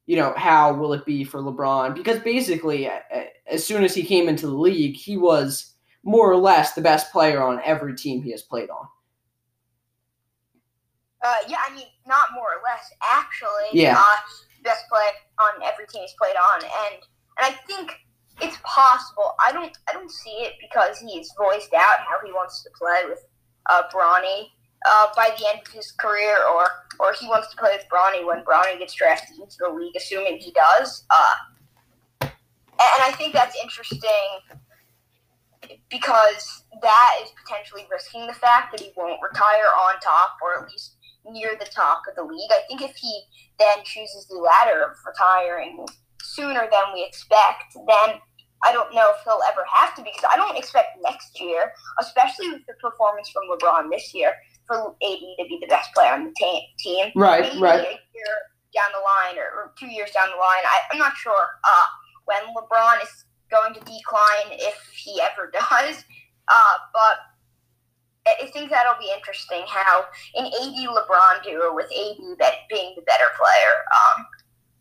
you 0.08 0.17
know, 0.17 0.34
how 0.36 0.74
will 0.74 0.93
it 0.93 1.05
be 1.05 1.24
for 1.24 1.39
LeBron? 1.41 1.96
Because 1.96 2.20
basically, 2.20 2.89
as 3.48 3.65
soon 3.65 3.84
as 3.84 3.96
he 3.96 4.03
came 4.03 4.27
into 4.27 4.48
the 4.48 4.53
league, 4.55 4.98
he 4.98 5.15
was 5.15 5.75
more 6.03 6.29
or 6.29 6.36
less 6.36 6.74
the 6.74 6.81
best 6.81 7.12
player 7.12 7.41
on 7.41 7.62
every 7.63 7.96
team 7.96 8.22
he 8.22 8.31
has 8.31 8.41
played 8.41 8.70
on. 8.70 8.88
Uh, 11.24 11.36
yeah, 11.48 11.58
I 11.70 11.74
mean, 11.75 11.86
not 12.08 12.29
more 12.34 12.48
or 12.48 12.62
less. 12.63 12.91
Actually, 13.12 13.79
Yeah. 13.79 13.98
uh, 13.98 14.15
best 14.63 14.86
play 14.89 15.08
on 15.39 15.63
every 15.63 15.88
team 15.88 16.01
he's 16.01 16.13
played 16.13 16.36
on, 16.36 16.63
and 16.63 17.01
and 17.38 17.56
I 17.56 17.58
think 17.68 17.91
it's 18.41 18.58
possible. 18.63 19.34
I 19.46 19.51
don't 19.51 19.75
I 19.89 19.94
don't 19.94 20.12
see 20.12 20.46
it 20.46 20.53
because 20.62 21.00
he's 21.00 21.32
voiced 21.38 21.74
out 21.74 22.00
how 22.08 22.25
he 22.25 22.32
wants 22.32 22.63
to 22.63 22.70
play 22.77 23.03
with 23.08 23.25
uh, 23.70 23.84
Bronny 23.94 24.48
uh, 24.86 25.08
by 25.15 25.30
the 25.38 25.48
end 25.48 25.62
of 25.65 25.74
his 25.74 25.91
career, 25.91 26.38
or 26.48 26.68
or 27.00 27.13
he 27.20 27.27
wants 27.27 27.50
to 27.51 27.58
play 27.58 27.75
with 27.75 27.86
Bronny 27.91 28.25
when 28.25 28.44
Bronny 28.44 28.77
gets 28.80 28.94
drafted 28.94 29.38
into 29.39 29.58
the 29.60 29.70
league, 29.70 29.96
assuming 29.96 30.38
he 30.38 30.51
does. 30.51 31.06
Uh, 31.10 32.27
and 32.82 33.03
I 33.03 33.12
think 33.18 33.34
that's 33.34 33.56
interesting 33.62 34.60
because 35.89 36.63
that 36.82 37.15
is 37.24 37.30
potentially 37.46 37.86
risking 37.91 38.25
the 38.25 38.34
fact 38.34 38.72
that 38.72 38.82
he 38.82 38.91
won't 38.96 39.20
retire 39.22 39.70
on 39.88 40.00
top 40.00 40.38
or 40.41 40.63
at 40.63 40.70
least 40.70 40.96
near 41.29 41.51
the 41.59 41.65
top 41.65 42.01
of 42.09 42.15
the 42.15 42.23
league. 42.23 42.51
I 42.51 42.61
think 42.67 42.81
if 42.81 42.95
he 42.95 43.23
then 43.59 43.83
chooses 43.83 44.27
the 44.27 44.37
latter 44.37 44.83
of 44.83 44.97
retiring 45.05 45.85
sooner 46.21 46.67
than 46.71 46.93
we 46.93 47.05
expect, 47.05 47.73
then 47.87 48.15
I 48.63 48.71
don't 48.71 48.93
know 48.93 49.11
if 49.15 49.23
he'll 49.23 49.41
ever 49.47 49.65
have 49.73 49.95
to 49.95 50.03
because 50.03 50.23
I 50.31 50.35
don't 50.35 50.57
expect 50.57 50.97
next 51.01 51.39
year, 51.39 51.71
especially 51.99 52.49
with 52.49 52.65
the 52.67 52.73
performance 52.81 53.29
from 53.29 53.43
LeBron 53.49 53.89
this 53.89 54.13
year, 54.13 54.33
for 54.67 54.95
AD 55.01 55.19
to 55.39 55.45
be 55.49 55.57
the 55.61 55.67
best 55.67 55.93
player 55.93 56.13
on 56.13 56.25
the 56.25 56.33
ta- 56.39 56.67
team. 56.79 57.11
Right, 57.15 57.43
Maybe 57.43 57.61
right. 57.61 57.79
a 57.79 57.91
year 58.13 58.35
down 58.73 58.89
the 58.93 59.01
line 59.01 59.37
or, 59.37 59.49
or 59.57 59.73
two 59.79 59.87
years 59.87 60.11
down 60.11 60.29
the 60.29 60.37
line. 60.37 60.63
I, 60.65 60.79
I'm 60.93 60.99
not 60.99 61.15
sure 61.17 61.33
uh, 61.63 61.85
when 62.25 62.41
LeBron 62.55 63.01
is 63.03 63.25
going 63.49 63.73
to 63.73 63.79
decline 63.79 64.51
if 64.51 64.79
he 64.93 65.21
ever 65.21 65.51
does. 65.69 66.03
Uh, 66.47 66.75
but 66.93 67.17
I 68.41 68.48
think 68.48 68.69
that'll 68.69 69.00
be 69.00 69.12
interesting 69.15 69.63
how 69.67 70.05
an 70.36 70.45
AD 70.45 70.88
LeBron 70.88 71.43
duo 71.43 71.75
with 71.75 71.86
AD 71.86 72.38
bet 72.38 72.55
being 72.69 72.93
the 72.95 73.03
better 73.03 73.25
player 73.38 73.74
um, 73.93 74.25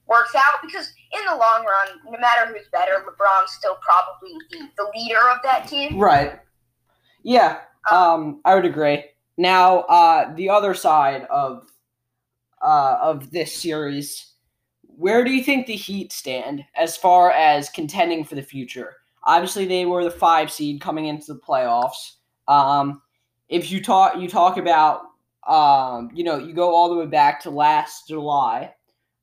works 0.07 0.35
out 0.35 0.61
because 0.63 0.93
in 1.13 1.25
the 1.27 1.37
long 1.37 1.65
run, 1.65 1.99
no 2.05 2.19
matter 2.19 2.47
who's 2.47 2.69
better, 2.73 3.05
LeBron's 3.07 3.53
still 3.53 3.77
probably 3.81 4.37
the, 4.51 4.69
the 4.77 4.91
leader 4.97 5.29
of 5.31 5.39
that 5.45 5.69
team. 5.69 5.99
Right. 5.99 6.41
Yeah, 7.23 7.61
um, 7.91 8.41
I 8.45 8.55
would 8.55 8.65
agree. 8.65 9.05
Now, 9.37 9.81
uh, 9.81 10.35
the 10.35 10.49
other 10.49 10.75
side 10.75 11.27
of 11.31 11.67
uh, 12.63 12.99
of 13.01 13.31
this 13.31 13.55
series, 13.55 14.35
where 14.83 15.25
do 15.25 15.31
you 15.31 15.43
think 15.43 15.67
the 15.67 15.77
Heat 15.77 16.13
stand 16.13 16.65
as 16.77 16.97
far 16.97 17.31
as 17.31 17.71
contending 17.71 18.25
for 18.25 18.35
the 18.35 18.43
future? 18.43 18.97
Obviously, 19.25 19.65
they 19.67 19.87
were 19.87 20.05
the 20.05 20.11
five 20.11 20.51
seed 20.51 20.81
coming 20.81 21.07
into 21.07 21.33
the 21.33 21.41
playoffs. 21.41 22.17
Um, 22.49 23.01
if 23.51 23.71
you 23.71 23.83
talk, 23.83 24.17
you 24.17 24.29
talk 24.29 24.57
about, 24.57 25.03
um, 25.47 26.11
you 26.15 26.25
know, 26.25 26.39
you 26.39 26.55
go 26.55 26.75
all 26.75 26.89
the 26.89 26.95
way 26.95 27.07
back 27.07 27.43
to 27.43 27.51
last 27.51 28.09
July, 28.09 28.73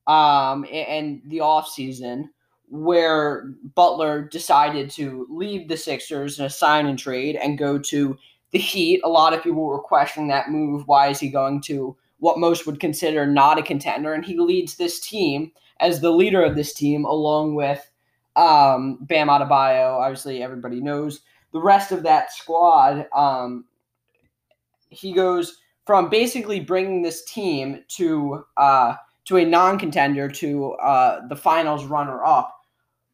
um, 0.06 0.64
a- 0.66 0.86
and 0.86 1.22
the 1.26 1.40
off 1.40 1.68
season 1.68 2.30
where 2.70 3.54
Butler 3.74 4.22
decided 4.22 4.90
to 4.90 5.26
leave 5.30 5.68
the 5.68 5.76
Sixers 5.76 6.38
in 6.38 6.44
a 6.44 6.50
sign 6.50 6.86
and 6.86 6.98
trade 6.98 7.36
and 7.36 7.56
go 7.58 7.78
to 7.78 8.16
the 8.50 8.58
Heat. 8.58 9.00
A 9.04 9.08
lot 9.08 9.32
of 9.32 9.42
people 9.42 9.64
were 9.64 9.80
questioning 9.80 10.28
that 10.28 10.50
move. 10.50 10.86
Why 10.86 11.08
is 11.08 11.18
he 11.18 11.30
going 11.30 11.62
to 11.62 11.96
what 12.18 12.38
most 12.38 12.66
would 12.66 12.80
consider 12.80 13.26
not 13.26 13.58
a 13.58 13.62
contender? 13.62 14.12
And 14.12 14.24
he 14.24 14.38
leads 14.38 14.76
this 14.76 15.00
team 15.00 15.52
as 15.80 16.00
the 16.00 16.10
leader 16.10 16.42
of 16.42 16.56
this 16.56 16.74
team, 16.74 17.06
along 17.06 17.54
with 17.54 17.90
um, 18.36 18.98
Bam 19.00 19.28
Adebayo. 19.28 19.98
Obviously, 19.98 20.42
everybody 20.42 20.80
knows 20.80 21.20
the 21.52 21.60
rest 21.60 21.92
of 21.92 22.02
that 22.02 22.32
squad. 22.32 23.06
Um, 23.14 23.64
he 24.90 25.12
goes 25.12 25.58
from 25.86 26.10
basically 26.10 26.60
bringing 26.60 27.02
this 27.02 27.24
team 27.24 27.82
to 27.88 28.44
uh, 28.56 28.94
to 29.24 29.36
a 29.36 29.44
non-contender 29.44 30.28
to 30.28 30.72
uh, 30.74 31.26
the 31.28 31.36
finals 31.36 31.84
runner-up. 31.84 32.54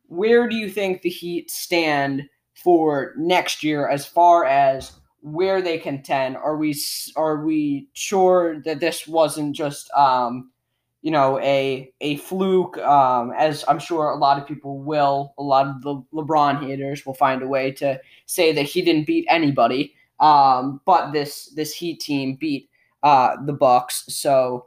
Where 0.06 0.48
do 0.48 0.56
you 0.56 0.70
think 0.70 1.02
the 1.02 1.10
Heat 1.10 1.50
stand 1.50 2.22
for 2.54 3.14
next 3.16 3.62
year 3.64 3.88
as 3.88 4.06
far 4.06 4.44
as 4.44 4.92
where 5.20 5.62
they 5.62 5.78
contend? 5.78 6.36
Are 6.36 6.56
we 6.56 6.76
are 7.16 7.44
we 7.44 7.88
sure 7.94 8.60
that 8.60 8.80
this 8.80 9.08
wasn't 9.08 9.56
just 9.56 9.90
um, 9.92 10.50
you 11.02 11.10
know 11.10 11.40
a 11.40 11.92
a 12.00 12.16
fluke? 12.16 12.78
Um, 12.78 13.32
as 13.36 13.64
I'm 13.66 13.78
sure 13.78 14.10
a 14.10 14.16
lot 14.16 14.38
of 14.38 14.46
people 14.46 14.78
will, 14.78 15.34
a 15.38 15.42
lot 15.42 15.66
of 15.66 15.82
the 15.82 16.02
LeBron 16.12 16.66
haters 16.66 17.04
will 17.06 17.14
find 17.14 17.42
a 17.42 17.48
way 17.48 17.72
to 17.72 17.98
say 18.26 18.52
that 18.52 18.66
he 18.66 18.82
didn't 18.82 19.06
beat 19.06 19.26
anybody. 19.28 19.94
Um, 20.20 20.80
but 20.84 21.12
this 21.12 21.46
this 21.54 21.74
Heat 21.74 22.00
team 22.00 22.36
beat 22.36 22.68
uh, 23.02 23.36
the 23.44 23.52
Bucks, 23.52 24.04
so 24.08 24.66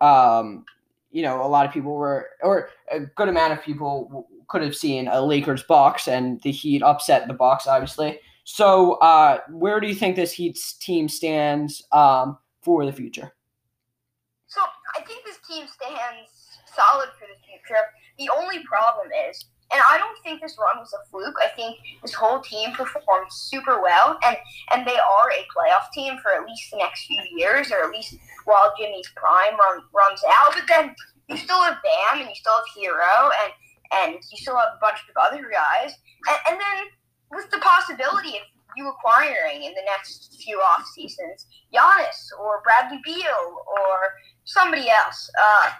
um, 0.00 0.64
you 1.10 1.22
know 1.22 1.44
a 1.44 1.48
lot 1.48 1.66
of 1.66 1.72
people 1.72 1.92
were, 1.92 2.30
or 2.42 2.70
a 2.90 3.00
good 3.00 3.28
amount 3.28 3.52
of 3.52 3.62
people 3.62 4.28
could 4.48 4.62
have 4.62 4.76
seen 4.76 5.08
a 5.08 5.20
Lakers 5.20 5.62
Bucks, 5.64 6.08
and 6.08 6.40
the 6.42 6.50
Heat 6.50 6.82
upset 6.82 7.28
the 7.28 7.34
Bucks, 7.34 7.66
obviously. 7.66 8.20
So, 8.44 8.92
uh, 8.94 9.40
where 9.50 9.80
do 9.80 9.88
you 9.88 9.94
think 9.94 10.14
this 10.14 10.32
Heat 10.32 10.58
team 10.80 11.08
stands 11.08 11.82
um, 11.92 12.38
for 12.62 12.86
the 12.86 12.92
future? 12.92 13.34
So 14.46 14.60
I 14.96 15.02
think 15.02 15.24
this 15.24 15.38
team 15.48 15.66
stands 15.66 16.30
solid 16.74 17.08
for 17.18 17.26
the 17.26 17.40
future. 17.44 17.82
The 18.18 18.30
only 18.30 18.64
problem 18.64 19.08
is, 19.28 19.46
and 19.72 19.82
I 19.90 19.98
don't 19.98 20.18
think 20.22 20.40
this 20.40 20.56
run 20.58 20.78
was 20.78 20.92
a 20.94 21.02
fluke. 21.10 21.34
I 21.42 21.48
think 21.56 21.76
this 22.02 22.14
whole 22.14 22.40
team 22.40 22.72
performed 22.72 23.30
super 23.30 23.80
well, 23.82 24.18
and 24.24 24.36
and 24.72 24.86
they 24.86 24.96
are 24.96 25.30
a 25.30 25.46
playoff 25.50 25.90
team 25.92 26.18
for 26.22 26.32
at 26.32 26.46
least 26.46 26.70
the 26.70 26.78
next 26.78 27.06
few 27.06 27.22
years, 27.34 27.72
or 27.72 27.82
at 27.84 27.90
least 27.90 28.16
while 28.44 28.72
Jimmy's 28.78 29.10
prime 29.16 29.58
run, 29.58 29.82
runs 29.92 30.22
out. 30.28 30.54
But 30.54 30.64
then 30.68 30.94
you 31.28 31.36
still 31.36 31.60
have 31.62 31.78
Bam, 31.82 32.20
and 32.20 32.28
you 32.28 32.34
still 32.34 32.52
have 32.54 32.70
Herro, 32.76 33.30
and 33.44 33.52
and 34.02 34.14
you 34.14 34.38
still 34.38 34.56
have 34.56 34.76
a 34.76 34.80
bunch 34.80 34.98
of 35.08 35.16
other 35.20 35.50
guys, 35.50 35.94
and, 36.28 36.38
and 36.50 36.60
then 36.60 36.86
with 37.30 37.50
the 37.50 37.58
possibility 37.58 38.36
of 38.36 38.44
you 38.76 38.88
acquiring 38.88 39.62
in 39.64 39.72
the 39.72 39.82
next 39.86 40.36
few 40.44 40.58
off 40.58 40.84
seasons, 40.94 41.46
Giannis 41.74 42.30
or 42.38 42.62
Bradley 42.62 43.00
Beal 43.04 43.64
or 43.66 44.14
somebody 44.44 44.88
else 44.90 45.30
uh, 45.40 45.70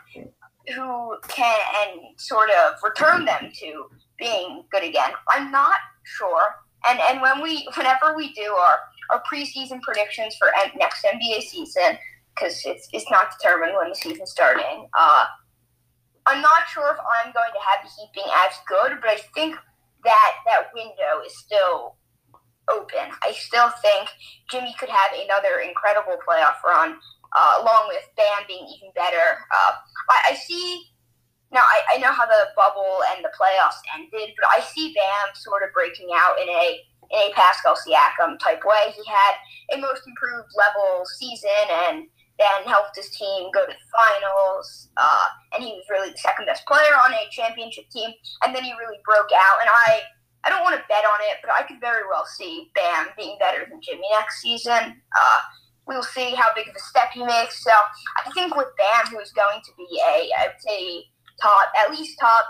who 0.74 1.16
can 1.28 1.58
and 1.82 2.00
sort 2.18 2.50
of 2.50 2.74
return 2.82 3.24
them 3.24 3.50
to 3.60 3.86
being 4.18 4.64
good 4.70 4.84
again. 4.84 5.10
I'm 5.28 5.50
not 5.50 5.78
sure. 6.04 6.56
And 6.88 7.00
and 7.10 7.20
when 7.20 7.42
we 7.42 7.68
whenever 7.76 8.16
we 8.16 8.32
do 8.32 8.52
our 8.52 8.78
our 9.10 9.22
preseason 9.30 9.80
predictions 9.82 10.36
for 10.36 10.48
next 10.78 11.04
NBA 11.04 11.42
season, 11.42 11.98
because 12.34 12.62
it's 12.64 12.88
it's 12.92 13.10
not 13.10 13.30
determined 13.38 13.74
when 13.76 13.88
the 13.88 13.94
season's 13.94 14.30
starting. 14.30 14.88
Uh, 14.98 15.26
I'm 16.26 16.42
not 16.42 16.66
sure 16.72 16.90
if 16.90 16.98
I'm 16.98 17.32
going 17.32 17.52
to 17.52 17.62
have 17.70 17.84
the 17.84 17.90
Heat 17.90 18.10
being 18.14 18.26
as 18.46 18.54
good, 18.66 18.98
but 19.00 19.10
I 19.10 19.18
think 19.34 19.56
that 20.04 20.32
that 20.46 20.70
window 20.74 21.22
is 21.24 21.36
still 21.38 21.96
open. 22.68 23.14
I 23.22 23.32
still 23.32 23.70
think 23.80 24.08
Jimmy 24.50 24.74
could 24.78 24.88
have 24.88 25.10
another 25.14 25.60
incredible 25.60 26.18
playoff 26.26 26.62
run, 26.64 26.98
uh, 27.36 27.60
along 27.60 27.88
with 27.88 28.02
Bam 28.16 28.48
being 28.48 28.64
even 28.64 28.90
better. 28.96 29.44
Uh, 29.52 29.72
I, 30.10 30.32
I 30.32 30.34
see. 30.34 30.82
Now 31.52 31.60
I, 31.62 31.94
I 31.94 31.98
know 31.98 32.10
how 32.10 32.26
the 32.26 32.50
bubble 32.56 33.04
and 33.14 33.24
the 33.24 33.30
playoffs 33.38 33.78
ended, 33.94 34.34
but 34.34 34.48
I 34.50 34.60
see 34.60 34.96
Bam 34.96 35.34
sort 35.34 35.62
of 35.62 35.72
breaking 35.72 36.08
out 36.16 36.40
in 36.40 36.48
a 36.48 36.80
in 37.12 37.30
a 37.30 37.34
Pascal 37.34 37.76
Siakam 37.76 38.38
type 38.40 38.64
way. 38.64 38.90
He 38.90 39.04
had 39.06 39.78
a 39.78 39.80
most 39.80 40.02
improved 40.08 40.50
level 40.56 41.04
season 41.18 41.66
and 41.86 42.08
then 42.38 42.64
helped 42.66 42.96
his 42.96 43.08
team 43.10 43.48
go 43.54 43.64
to 43.64 43.72
the 43.72 43.88
finals. 43.94 44.90
Uh, 44.96 45.26
and 45.54 45.62
he 45.62 45.72
was 45.72 45.86
really 45.88 46.10
the 46.10 46.18
second 46.18 46.46
best 46.46 46.66
player 46.66 46.98
on 46.98 47.12
a 47.14 47.30
championship 47.30 47.88
team. 47.90 48.10
And 48.44 48.54
then 48.54 48.64
he 48.64 48.72
really 48.72 48.98
broke 49.04 49.30
out. 49.32 49.60
And 49.60 49.70
I 49.70 50.00
I 50.44 50.50
don't 50.50 50.62
want 50.62 50.76
to 50.76 50.88
bet 50.88 51.04
on 51.04 51.18
it, 51.30 51.38
but 51.42 51.50
I 51.50 51.62
could 51.66 51.80
very 51.80 52.06
well 52.08 52.24
see 52.24 52.70
Bam 52.74 53.08
being 53.16 53.36
better 53.40 53.66
than 53.68 53.80
Jimmy 53.82 54.06
next 54.12 54.42
season. 54.42 55.02
Uh, 55.14 55.40
we'll 55.86 56.02
see 56.02 56.34
how 56.34 56.48
big 56.54 56.68
of 56.68 56.74
a 56.74 56.80
step 56.80 57.10
he 57.12 57.24
makes. 57.24 57.62
So 57.62 57.70
I 57.70 58.30
think 58.32 58.56
with 58.56 58.68
Bam, 58.76 59.12
who 59.12 59.20
is 59.20 59.32
going 59.32 59.60
to 59.64 59.70
be 59.76 60.00
a, 60.06 60.30
I 60.38 60.48
would 60.48 60.60
say, 60.60 61.04
top, 61.40 61.68
at 61.82 61.90
least 61.90 62.18
top 62.18 62.44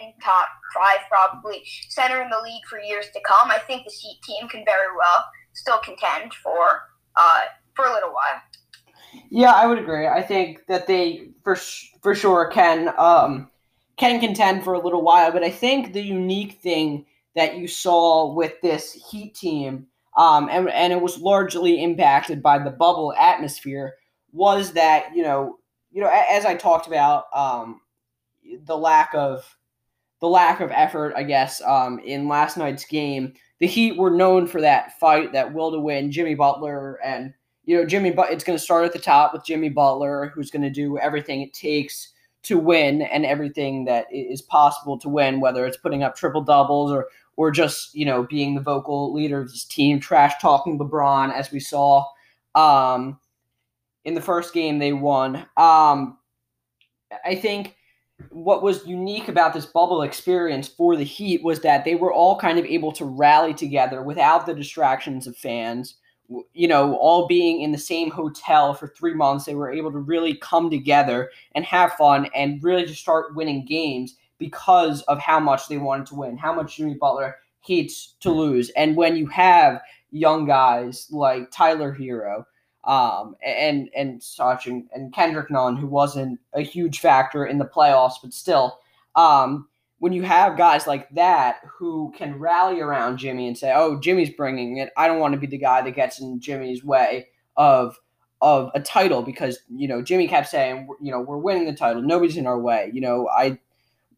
10, 0.00 0.14
top 0.22 0.48
five 0.74 1.00
probably, 1.08 1.62
center 1.88 2.22
in 2.22 2.30
the 2.30 2.40
league 2.42 2.64
for 2.68 2.78
years 2.78 3.06
to 3.12 3.20
come, 3.26 3.50
I 3.50 3.58
think 3.58 3.84
the 3.84 3.92
Heat 3.92 4.20
team 4.22 4.48
can 4.48 4.64
very 4.64 4.94
well 4.96 5.24
still 5.52 5.78
contend 5.78 6.32
for 6.34 6.82
uh, 7.16 7.40
for 7.74 7.86
a 7.86 7.92
little 7.92 8.10
while. 8.10 8.40
Yeah, 9.30 9.52
I 9.52 9.66
would 9.66 9.78
agree. 9.78 10.06
I 10.06 10.22
think 10.22 10.66
that 10.68 10.86
they 10.86 11.30
for 11.42 11.56
sh- 11.56 11.90
for 12.02 12.14
sure 12.14 12.48
can 12.48 12.92
um, 12.98 13.50
can 13.96 14.20
contend 14.20 14.64
for 14.64 14.74
a 14.74 14.78
little 14.78 15.02
while, 15.02 15.32
but 15.32 15.42
I 15.42 15.50
think 15.50 15.92
the 15.92 16.02
unique 16.02 16.60
thing 16.62 17.06
that 17.34 17.56
you 17.56 17.68
saw 17.68 18.32
with 18.32 18.60
this 18.60 18.92
Heat 19.10 19.34
team, 19.34 19.86
um, 20.16 20.48
and 20.50 20.68
and 20.70 20.92
it 20.92 21.00
was 21.00 21.18
largely 21.18 21.82
impacted 21.82 22.42
by 22.42 22.58
the 22.58 22.70
bubble 22.70 23.12
atmosphere, 23.18 23.94
was 24.32 24.72
that 24.72 25.14
you 25.14 25.22
know 25.22 25.58
you 25.90 26.00
know 26.00 26.10
as 26.30 26.44
I 26.44 26.54
talked 26.54 26.86
about 26.86 27.24
um, 27.34 27.80
the 28.64 28.76
lack 28.76 29.14
of 29.14 29.56
the 30.20 30.28
lack 30.28 30.60
of 30.60 30.70
effort, 30.70 31.12
I 31.16 31.22
guess, 31.22 31.60
um, 31.62 31.98
in 31.98 32.28
last 32.28 32.56
night's 32.56 32.86
game. 32.86 33.34
The 33.60 33.66
Heat 33.66 33.98
were 33.98 34.10
known 34.10 34.46
for 34.46 34.60
that 34.60 34.98
fight, 34.98 35.32
that 35.32 35.52
will 35.52 35.72
to 35.72 35.80
win. 35.80 36.10
Jimmy 36.10 36.34
Butler 36.34 36.98
and 37.04 37.32
you 37.64 37.76
know, 37.76 37.84
Jimmy, 37.84 38.12
but 38.12 38.30
it's 38.30 38.44
going 38.44 38.56
to 38.56 38.64
start 38.64 38.84
at 38.84 38.92
the 38.92 38.98
top 38.98 39.32
with 39.32 39.44
Jimmy 39.44 39.68
Butler, 39.68 40.30
who's 40.32 40.52
going 40.52 40.62
to 40.62 40.70
do 40.70 40.98
everything 40.98 41.42
it 41.42 41.52
takes 41.52 42.12
to 42.46 42.58
win 42.58 43.02
and 43.02 43.26
everything 43.26 43.84
that 43.86 44.06
is 44.12 44.40
possible 44.42 44.98
to 44.98 45.08
win, 45.08 45.40
whether 45.40 45.66
it's 45.66 45.76
putting 45.76 46.02
up 46.02 46.16
triple 46.16 46.42
doubles 46.42 46.92
or 46.92 47.08
or 47.36 47.50
just 47.50 47.94
you 47.94 48.06
know 48.06 48.24
being 48.24 48.54
the 48.54 48.60
vocal 48.60 49.12
leader 49.12 49.40
of 49.40 49.50
his 49.50 49.64
team, 49.64 50.00
trash 50.00 50.34
talking 50.40 50.78
LeBron, 50.78 51.32
as 51.32 51.50
we 51.50 51.60
saw 51.60 52.04
um, 52.54 53.18
in 54.04 54.14
the 54.14 54.22
first 54.22 54.54
game 54.54 54.78
they 54.78 54.92
won. 54.92 55.36
Um, 55.56 56.18
I 57.24 57.34
think 57.34 57.76
what 58.30 58.62
was 58.62 58.86
unique 58.86 59.28
about 59.28 59.52
this 59.52 59.66
bubble 59.66 60.02
experience 60.02 60.68
for 60.68 60.96
the 60.96 61.04
Heat 61.04 61.44
was 61.44 61.60
that 61.60 61.84
they 61.84 61.94
were 61.94 62.12
all 62.12 62.38
kind 62.38 62.58
of 62.58 62.64
able 62.64 62.92
to 62.92 63.04
rally 63.04 63.52
together 63.52 64.02
without 64.02 64.46
the 64.46 64.54
distractions 64.54 65.26
of 65.26 65.36
fans. 65.36 65.96
You 66.52 66.68
know, 66.68 66.96
all 66.96 67.26
being 67.26 67.60
in 67.60 67.72
the 67.72 67.78
same 67.78 68.10
hotel 68.10 68.74
for 68.74 68.88
three 68.88 69.14
months, 69.14 69.44
they 69.44 69.54
were 69.54 69.72
able 69.72 69.92
to 69.92 69.98
really 69.98 70.36
come 70.36 70.70
together 70.70 71.30
and 71.54 71.64
have 71.64 71.92
fun 71.92 72.28
and 72.34 72.62
really 72.62 72.84
just 72.84 73.00
start 73.00 73.36
winning 73.36 73.64
games 73.64 74.16
because 74.38 75.02
of 75.02 75.18
how 75.18 75.40
much 75.40 75.68
they 75.68 75.78
wanted 75.78 76.06
to 76.06 76.14
win, 76.14 76.36
how 76.36 76.52
much 76.52 76.76
Jimmy 76.76 76.94
Butler 76.94 77.36
hates 77.60 78.14
to 78.20 78.30
lose. 78.30 78.70
And 78.70 78.96
when 78.96 79.16
you 79.16 79.26
have 79.28 79.80
young 80.10 80.46
guys 80.46 81.08
like 81.10 81.50
Tyler 81.50 81.94
Herro 81.94 82.44
um, 82.84 83.34
and 83.44 83.88
and 83.96 84.22
such, 84.22 84.66
and, 84.66 84.88
and 84.92 85.12
Kendrick 85.12 85.50
Nunn, 85.50 85.76
who 85.76 85.86
wasn't 85.86 86.38
a 86.52 86.60
huge 86.60 87.00
factor 87.00 87.46
in 87.46 87.58
the 87.58 87.64
playoffs, 87.64 88.14
but 88.22 88.32
still, 88.32 88.78
um, 89.16 89.68
when 89.98 90.12
you 90.12 90.22
have 90.22 90.58
guys 90.58 90.86
like 90.86 91.08
that 91.10 91.60
who 91.78 92.12
can 92.16 92.38
rally 92.38 92.80
around 92.80 93.18
Jimmy 93.18 93.46
and 93.46 93.56
say, 93.56 93.72
"Oh, 93.74 93.98
Jimmy's 93.98 94.30
bringing 94.30 94.78
it. 94.78 94.90
I 94.96 95.08
don't 95.08 95.20
want 95.20 95.32
to 95.34 95.40
be 95.40 95.46
the 95.46 95.58
guy 95.58 95.82
that 95.82 95.92
gets 95.92 96.20
in 96.20 96.40
Jimmy's 96.40 96.84
way 96.84 97.28
of 97.56 97.98
of 98.42 98.70
a 98.74 98.80
title," 98.80 99.22
because 99.22 99.58
you 99.68 99.88
know 99.88 100.02
Jimmy 100.02 100.28
kept 100.28 100.48
saying, 100.48 100.88
"You 101.00 101.12
know, 101.12 101.20
we're 101.20 101.38
winning 101.38 101.66
the 101.66 101.74
title. 101.74 102.02
Nobody's 102.02 102.36
in 102.36 102.46
our 102.46 102.58
way." 102.58 102.90
You 102.92 103.00
know, 103.00 103.28
I 103.28 103.58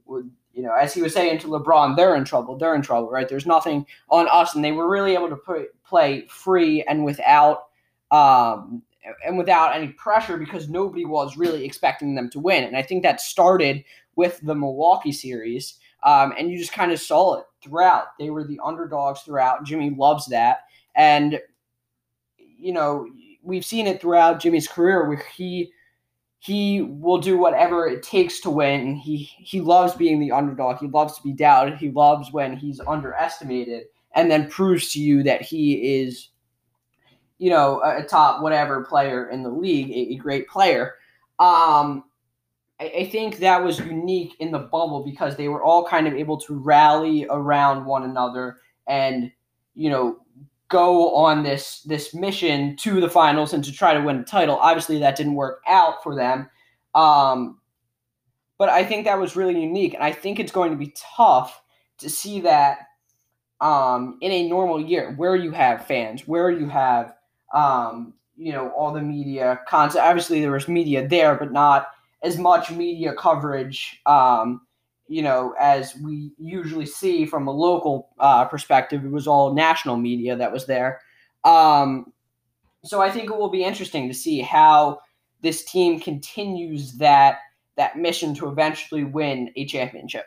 would. 0.07 0.31
You 0.53 0.65
know, 0.65 0.75
as 0.75 0.93
he 0.93 1.03
was 1.03 1.15
saying 1.15 1.39
to 1.41 1.47
LeBron, 1.47 1.95
they're 1.95 2.17
in 2.17 2.25
trouble. 2.25 2.59
They're 2.59 2.75
in 2.75 2.83
trouble, 2.83 3.09
right? 3.11 3.29
There's 3.29 3.47
nothing 3.47 3.87
on 4.11 4.27
us, 4.29 4.57
and 4.57 4.65
they 4.65 4.73
were 4.73 4.91
really 4.91 5.15
able 5.15 5.29
to 5.29 5.37
put, 5.37 5.69
play 5.85 6.27
free 6.27 6.83
and 6.83 7.05
without 7.05 7.67
um, 8.11 8.83
and 9.25 9.39
without 9.39 9.75
any 9.75 9.89
pressure 9.89 10.37
because 10.37 10.69
nobody 10.69 11.05
was 11.05 11.37
really 11.37 11.65
expecting 11.65 12.15
them 12.15 12.29
to 12.31 12.41
win. 12.41 12.65
And 12.65 12.77
I 12.77 12.83
think 12.83 13.03
that 13.03 13.21
started 13.21 13.85
with 14.19 14.41
the 14.43 14.55
Milwaukee 14.55 15.13
series. 15.13 15.79
Um, 16.03 16.35
and 16.37 16.51
you 16.51 16.59
just 16.59 16.73
kind 16.73 16.93
of 16.93 17.01
saw 17.01 17.37
it 17.37 17.47
throughout. 17.63 18.09
They 18.19 18.31
were 18.31 18.45
the 18.45 18.61
underdogs 18.63 19.21
throughout. 19.21 19.65
Jimmy 19.65 19.91
loves 19.91 20.27
that. 20.27 20.65
And, 20.95 21.41
you 22.37 22.73
know, 22.73 23.09
we've 23.43 23.65
seen 23.65 23.87
it 23.87 24.01
throughout 24.01 24.41
Jimmy's 24.41 24.69
career 24.69 25.09
where 25.09 25.25
he 25.35 25.73
he 26.41 26.83
will 26.83 27.19
do 27.19 27.37
whatever 27.37 27.89
it 27.89 28.03
takes 28.03 28.41
to 28.41 28.51
win. 28.51 28.97
He 28.97 29.31
he 29.39 29.61
loves 29.61 29.95
being 29.95 30.21
the 30.21 30.33
underdog. 30.33 30.79
He 30.79 30.87
loves 30.87 31.17
to 31.17 31.23
be 31.23 31.33
doubted. 31.33 31.79
He 31.79 31.91
loves 31.91 32.33
when 32.33 32.57
he's 32.57 32.81
underestimated 32.87 33.85
and 34.13 34.31
then 34.31 34.51
proves 34.51 34.93
to 34.93 35.01
you 35.01 35.23
that 35.25 35.43
he 35.43 36.01
is 36.01 36.29
you 37.39 37.51
know, 37.51 37.81
a, 37.85 38.03
top 38.03 38.43
whatever 38.43 38.85
player 38.85 39.31
in 39.31 39.45
the 39.45 39.49
league, 39.49 39.91
a, 39.91 40.15
a 40.15 40.17
great 40.17 40.49
player. 40.49 40.95
Um, 41.39 42.05
I, 42.81 42.93
I, 42.99 43.09
think 43.11 43.39
that 43.39 43.63
was 43.63 43.79
unique 43.79 44.35
in 44.41 44.51
the 44.51 44.59
bubble 44.59 45.03
because 45.05 45.37
they 45.37 45.49
were 45.49 45.63
all 45.63 45.87
kind 45.87 46.07
of 46.07 46.15
able 46.15 46.39
to 46.41 46.55
rally 46.55 47.27
around 47.31 47.85
one 47.85 48.05
another 48.05 48.59
and, 48.87 49.31
you 49.75 49.91
know, 49.91 50.19
go 50.69 51.15
on 51.15 51.43
this 51.43 51.81
this 51.83 52.13
mission 52.15 52.77
to 52.77 53.01
the 53.01 53.09
finals 53.09 53.55
and 53.55 53.65
to 53.65 53.73
try 53.73 53.95
to 53.95 54.01
win 54.01 54.19
a 54.19 54.25
title. 54.25 54.57
Obviously, 54.57 54.99
that 54.99 55.17
didn't 55.17 55.35
work 55.35 55.63
out 55.67 56.03
for 56.03 56.15
them. 56.15 56.49
Um, 56.95 57.61
but 58.59 58.69
I 58.69 58.85
think 58.85 59.05
that 59.05 59.19
was 59.19 59.37
really 59.37 59.61
unique, 59.61 59.95
and 59.95 60.03
I 60.03 60.13
think 60.13 60.41
it's 60.41 60.53
going 60.53 60.73
to 60.73 60.77
be 60.77 60.95
tough 61.17 61.63
to 61.99 62.11
see 62.11 62.41
that 62.41 62.79
um, 63.61 64.19
in 64.21 64.33
a 64.33 64.49
normal 64.49 64.81
year 64.81 65.15
where 65.17 65.37
you 65.37 65.53
have 65.53 65.87
fans, 65.87 66.27
where 66.27 66.51
you 66.51 66.67
have 66.67 67.15
um, 67.55 68.15
you 68.37 68.53
know, 68.53 68.71
all 68.71 68.93
the 68.93 69.03
media 69.03 69.61
content. 69.69 70.05
Obviously, 70.05 70.41
there 70.41 70.53
was 70.53 70.69
media 70.69 71.07
there, 71.07 71.35
but 71.35 71.53
not 71.53 71.89
as 72.23 72.39
much 72.39 72.71
media 72.71 73.13
coverage, 73.15 74.01
um, 74.07 74.63
you 75.09 75.23
know, 75.23 75.55
as 75.59 75.97
we 75.97 76.33
usually 76.39 76.87
see 76.87 77.25
from 77.25 77.47
a 77.47 77.51
local 77.51 78.11
uh, 78.19 78.45
perspective. 78.45 79.05
It 79.05 79.11
was 79.11 79.27
all 79.27 79.55
national 79.55 79.97
media 79.97 80.37
that 80.37 80.53
was 80.53 80.67
there. 80.67 81.01
Um, 81.45 82.13
so 82.85 83.01
I 83.01 83.11
think 83.11 83.31
it 83.31 83.37
will 83.37 83.51
be 83.51 83.65
interesting 83.65 84.09
to 84.09 84.15
see 84.15 84.41
how 84.41 85.01
this 85.41 85.65
team 85.65 86.01
continues 86.01 86.93
that 86.95 87.39
that 87.77 87.97
mission 87.97 88.35
to 88.35 88.49
eventually 88.49 89.05
win 89.05 89.53
a 89.55 89.65
championship. 89.65 90.27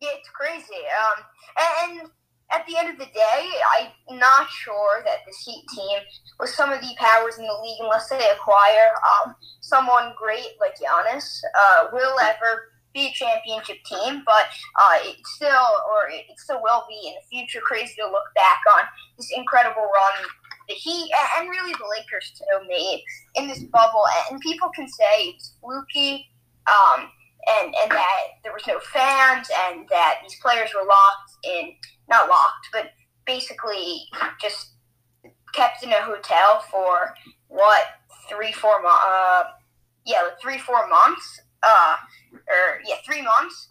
Yeah, 0.00 0.08
it's 0.18 0.28
crazy. 0.28 0.64
Um, 1.00 2.00
and 2.00 2.10
at 2.52 2.66
the 2.66 2.76
end 2.76 2.90
of 2.90 2.98
the 2.98 3.12
day, 3.12 3.50
I'm 3.78 4.18
not 4.18 4.48
sure 4.48 5.02
that 5.04 5.18
this 5.26 5.38
Heat 5.38 5.64
team, 5.74 5.98
with 6.38 6.50
some 6.50 6.72
of 6.72 6.80
the 6.80 6.94
powers 6.98 7.38
in 7.38 7.46
the 7.46 7.60
league, 7.62 7.78
unless 7.80 8.08
they 8.08 8.28
acquire 8.30 8.94
um, 9.24 9.34
someone 9.60 10.12
great 10.16 10.56
like 10.60 10.74
Giannis, 10.76 11.40
uh, 11.58 11.88
will 11.92 12.18
ever 12.20 12.72
be 12.92 13.08
a 13.08 13.12
championship 13.12 13.78
team. 13.84 14.22
But 14.24 14.46
uh, 14.80 14.98
it 15.02 15.16
still, 15.36 15.66
or 15.90 16.08
it 16.08 16.38
still 16.38 16.62
will 16.62 16.84
be 16.88 17.08
in 17.08 17.14
the 17.14 17.26
future, 17.28 17.60
crazy 17.60 17.94
to 17.98 18.06
look 18.06 18.28
back 18.34 18.60
on 18.76 18.84
this 19.16 19.30
incredible 19.36 19.82
run 19.82 20.26
the 20.68 20.74
Heat 20.74 21.10
and 21.38 21.50
really 21.50 21.72
the 21.72 21.86
Lakers 21.98 22.32
too 22.38 22.66
made 22.66 23.02
in 23.34 23.48
this 23.48 23.62
bubble. 23.64 24.04
And 24.30 24.40
people 24.40 24.70
can 24.74 24.88
say 24.88 25.34
it's 25.34 25.52
fluky. 25.60 26.26
Um, 26.66 27.10
and, 27.46 27.74
and 27.82 27.90
that 27.90 28.40
there 28.42 28.52
was 28.52 28.66
no 28.66 28.78
fans 28.92 29.48
and 29.68 29.86
that 29.90 30.20
these 30.22 30.38
players 30.40 30.70
were 30.74 30.86
locked 30.86 31.32
in 31.44 31.74
not 32.08 32.28
locked, 32.28 32.68
but 32.72 32.90
basically 33.26 34.02
just 34.40 34.72
kept 35.54 35.82
in 35.82 35.92
a 35.92 36.02
hotel 36.02 36.64
for 36.70 37.14
what 37.48 37.84
three 38.28 38.52
four 38.52 38.80
uh 38.84 39.44
yeah 40.06 40.22
like 40.22 40.40
three 40.40 40.58
four 40.58 40.88
months 40.88 41.40
uh 41.62 41.94
or 42.32 42.80
yeah 42.86 42.96
three 43.06 43.22
months. 43.22 43.68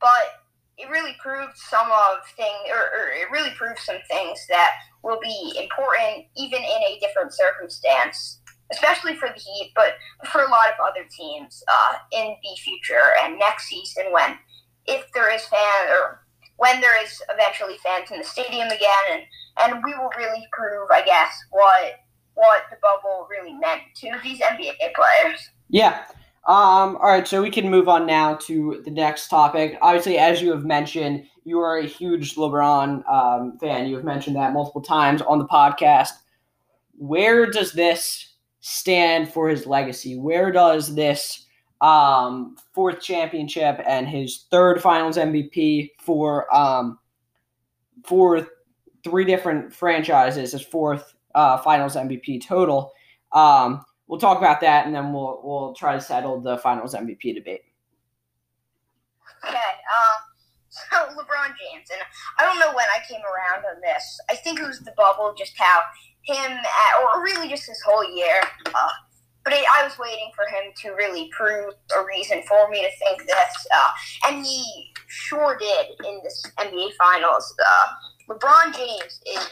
But 0.00 0.40
it 0.80 0.88
really 0.88 1.14
proved 1.20 1.56
some 1.56 1.86
of 1.86 2.26
thing 2.36 2.54
or, 2.70 2.80
or 2.80 3.10
it 3.12 3.30
really 3.30 3.50
proved 3.56 3.78
some 3.78 3.98
things 4.08 4.46
that 4.48 4.70
will 5.02 5.20
be 5.20 5.52
important 5.60 6.24
even 6.36 6.58
in 6.58 6.82
a 6.88 6.98
different 7.00 7.32
circumstance 7.34 8.40
especially 8.72 9.14
for 9.16 9.28
the 9.28 9.40
heat 9.40 9.72
but 9.74 9.94
for 10.30 10.42
a 10.42 10.50
lot 10.50 10.68
of 10.68 10.74
other 10.82 11.06
teams 11.10 11.62
uh 11.68 11.94
in 12.12 12.34
the 12.42 12.60
future 12.62 13.12
and 13.22 13.38
next 13.38 13.68
season 13.68 14.04
when 14.10 14.38
if 14.86 15.04
there 15.12 15.32
is 15.32 15.44
fan 15.46 15.88
or 15.90 16.19
when 16.60 16.78
there 16.82 17.02
is 17.02 17.22
eventually 17.30 17.78
fans 17.82 18.10
in 18.10 18.18
the 18.18 18.24
stadium 18.24 18.68
again, 18.68 19.06
and, 19.10 19.22
and 19.62 19.82
we 19.82 19.94
will 19.94 20.10
really 20.18 20.46
prove, 20.52 20.90
I 20.90 21.02
guess, 21.02 21.32
what 21.50 21.94
what 22.34 22.64
the 22.70 22.76
bubble 22.82 23.26
really 23.30 23.54
meant 23.54 23.82
to 23.96 24.12
these 24.22 24.40
NBA 24.40 24.92
players. 24.94 25.50
Yeah. 25.68 26.04
Um, 26.46 26.96
all 26.96 27.08
right, 27.08 27.26
so 27.26 27.42
we 27.42 27.50
can 27.50 27.68
move 27.68 27.88
on 27.88 28.06
now 28.06 28.34
to 28.34 28.82
the 28.84 28.90
next 28.90 29.28
topic. 29.28 29.78
Obviously, 29.80 30.18
as 30.18 30.40
you 30.40 30.50
have 30.50 30.64
mentioned, 30.64 31.24
you 31.44 31.60
are 31.60 31.78
a 31.78 31.86
huge 31.86 32.34
LeBron 32.34 33.10
um, 33.10 33.58
fan. 33.58 33.86
You 33.86 33.96
have 33.96 34.04
mentioned 34.04 34.36
that 34.36 34.52
multiple 34.52 34.82
times 34.82 35.22
on 35.22 35.38
the 35.38 35.46
podcast. 35.46 36.10
Where 36.98 37.50
does 37.50 37.72
this 37.72 38.34
stand 38.60 39.32
for 39.32 39.48
his 39.48 39.66
legacy? 39.66 40.18
Where 40.18 40.52
does 40.52 40.94
this 40.94 41.46
um, 41.80 42.56
fourth 42.74 43.00
championship 43.00 43.80
and 43.86 44.08
his 44.08 44.46
third 44.50 44.82
Finals 44.82 45.16
MVP 45.16 45.90
for 46.00 46.52
um, 46.54 46.98
for 48.04 48.46
three 49.04 49.24
different 49.24 49.72
franchises. 49.72 50.52
His 50.52 50.62
fourth 50.62 51.14
uh, 51.34 51.58
Finals 51.58 51.96
MVP 51.96 52.44
total. 52.44 52.92
Um, 53.32 53.82
we'll 54.06 54.20
talk 54.20 54.38
about 54.38 54.60
that, 54.60 54.86
and 54.86 54.94
then 54.94 55.12
we'll 55.12 55.40
we'll 55.42 55.74
try 55.74 55.94
to 55.94 56.00
settle 56.00 56.40
the 56.40 56.58
Finals 56.58 56.94
MVP 56.94 57.34
debate. 57.34 57.62
Okay. 59.46 59.56
Um, 59.56 60.20
so 60.68 60.96
LeBron 60.96 61.48
James, 61.48 61.88
and 61.92 62.02
I 62.38 62.44
don't 62.44 62.60
know 62.60 62.74
when 62.74 62.86
I 62.94 63.00
came 63.08 63.20
around 63.20 63.64
on 63.64 63.80
this. 63.80 64.20
I 64.30 64.36
think 64.36 64.60
it 64.60 64.66
was 64.66 64.80
the 64.80 64.92
bubble, 64.96 65.34
just 65.36 65.58
how 65.58 65.80
him, 66.22 66.36
at, 66.52 67.02
or 67.02 67.24
really 67.24 67.48
just 67.48 67.66
his 67.66 67.80
whole 67.82 68.04
year. 68.14 68.42
Uh, 68.66 68.90
but 69.44 69.52
it, 69.52 69.64
I 69.76 69.84
was 69.84 69.98
waiting 69.98 70.30
for 70.34 70.44
him 70.46 70.72
to 70.82 70.90
really 70.96 71.30
prove 71.36 71.74
a 71.96 72.04
reason 72.04 72.42
for 72.46 72.68
me 72.68 72.82
to 72.82 72.90
think 72.98 73.26
this, 73.26 73.66
uh, 73.74 73.90
and 74.28 74.44
he 74.44 74.92
sure 75.08 75.56
did 75.58 75.86
in 76.06 76.20
this 76.22 76.42
NBA 76.58 76.90
Finals. 76.98 77.54
Uh, 77.58 78.34
LeBron 78.34 78.74
James 78.76 79.20
is 79.26 79.48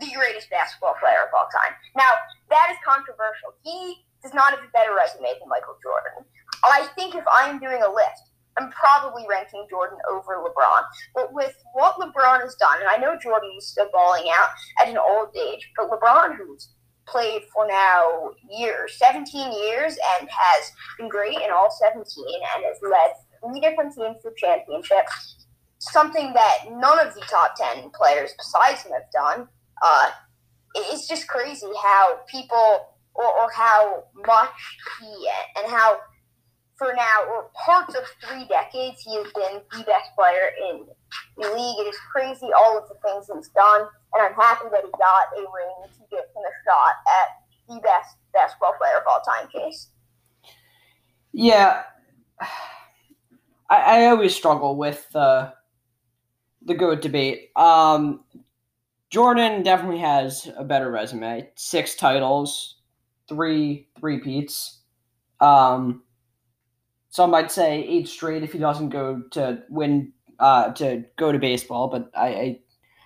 the 0.00 0.10
greatest 0.16 0.50
basketball 0.50 0.94
player 1.00 1.22
of 1.24 1.32
all 1.34 1.48
time. 1.54 1.72
Now 1.96 2.10
that 2.50 2.68
is 2.70 2.76
controversial. 2.84 3.54
He 3.62 4.04
does 4.22 4.34
not 4.34 4.50
have 4.50 4.60
a 4.60 4.72
better 4.72 4.94
resume 4.94 5.30
than 5.38 5.48
Michael 5.48 5.78
Jordan. 5.82 6.26
I 6.64 6.88
think 6.96 7.14
if 7.14 7.24
I 7.28 7.48
am 7.48 7.60
doing 7.60 7.82
a 7.82 7.90
list 7.90 8.34
I'm 8.56 8.70
probably 8.70 9.24
ranking 9.28 9.66
Jordan 9.68 9.98
over 10.10 10.36
LeBron. 10.36 10.82
But 11.14 11.32
with 11.32 11.54
what 11.74 11.96
LeBron 11.96 12.42
has 12.42 12.54
done, 12.56 12.78
and 12.80 12.88
I 12.88 12.96
know 12.96 13.18
Jordan 13.18 13.50
is 13.58 13.68
still 13.68 13.88
balling 13.92 14.26
out 14.34 14.50
at 14.80 14.88
an 14.88 14.98
old 14.98 15.28
age, 15.36 15.70
but 15.76 15.90
LeBron, 15.90 16.36
who's 16.36 16.68
played 17.06 17.42
for 17.52 17.66
now 17.66 18.30
years, 18.50 18.96
17 18.98 19.52
years, 19.52 19.96
and 20.18 20.28
has 20.30 20.72
been 20.98 21.08
great 21.08 21.36
in 21.36 21.50
all 21.52 21.68
17 21.70 22.02
and 22.54 22.64
has 22.64 22.78
led 22.82 23.12
three 23.42 23.60
different 23.60 23.94
teams 23.94 24.16
to 24.22 24.30
championships, 24.36 25.46
something 25.78 26.32
that 26.32 26.58
none 26.70 26.98
of 27.04 27.14
the 27.14 27.20
top 27.22 27.54
10 27.56 27.90
players 27.90 28.32
besides 28.38 28.82
him 28.82 28.92
have 28.92 29.10
done. 29.12 29.48
Uh, 29.82 30.10
it's 30.74 31.06
just 31.06 31.28
crazy 31.28 31.66
how 31.82 32.18
people, 32.30 32.88
or, 33.14 33.26
or 33.26 33.50
how 33.52 34.04
much 34.26 34.50
he, 35.00 35.28
and 35.56 35.70
how 35.70 35.98
for 36.76 36.92
now, 36.94 37.24
or 37.30 37.50
parts 37.64 37.94
of 37.94 38.04
three 38.26 38.46
decades, 38.46 39.00
he 39.00 39.14
has 39.16 39.26
been 39.32 39.60
the 39.72 39.84
best 39.84 40.10
player 40.16 40.50
in 40.70 40.86
the 41.36 41.48
league. 41.48 41.86
It 41.86 41.88
is 41.88 41.98
crazy 42.12 42.48
all 42.56 42.78
of 42.78 42.88
the 42.88 42.94
things 43.02 43.26
he's 43.34 43.48
done, 43.50 43.82
and 44.14 44.22
I'm 44.22 44.34
happy 44.34 44.66
that 44.70 44.84
he 44.84 44.90
got 44.90 45.36
a 45.36 45.40
ring 45.40 45.90
to 45.92 46.00
get 46.10 46.30
him 46.34 46.42
a 46.42 46.54
shot 46.64 46.94
at 47.06 47.44
the 47.68 47.80
best 47.80 48.16
basketball 48.32 48.74
player 48.78 48.98
of 48.98 49.04
all 49.06 49.20
time 49.20 49.48
case. 49.48 49.88
Yeah, 51.32 51.82
I, 53.70 54.02
I 54.02 54.06
always 54.06 54.34
struggle 54.34 54.76
with 54.76 55.06
uh, 55.14 55.50
the 56.64 56.74
GOAT 56.74 57.02
debate. 57.02 57.50
Um, 57.56 58.24
Jordan 59.10 59.62
definitely 59.62 60.00
has 60.00 60.50
a 60.56 60.64
better 60.64 60.90
resume. 60.90 61.48
Six 61.54 61.94
titles, 61.94 62.76
three 63.28 63.88
three 63.98 64.18
peats. 64.18 64.80
Um, 65.40 66.02
some 67.10 67.30
might 67.30 67.52
say 67.52 67.84
eight 67.84 68.08
straight 68.08 68.42
if 68.42 68.52
he 68.52 68.58
doesn't 68.58 68.88
go 68.88 69.22
to 69.32 69.62
win 69.68 70.12
uh, 70.38 70.72
to 70.72 71.04
go 71.16 71.32
to 71.32 71.38
baseball, 71.38 71.88
but 71.88 72.10
I, 72.14 72.26
I, 72.26 72.60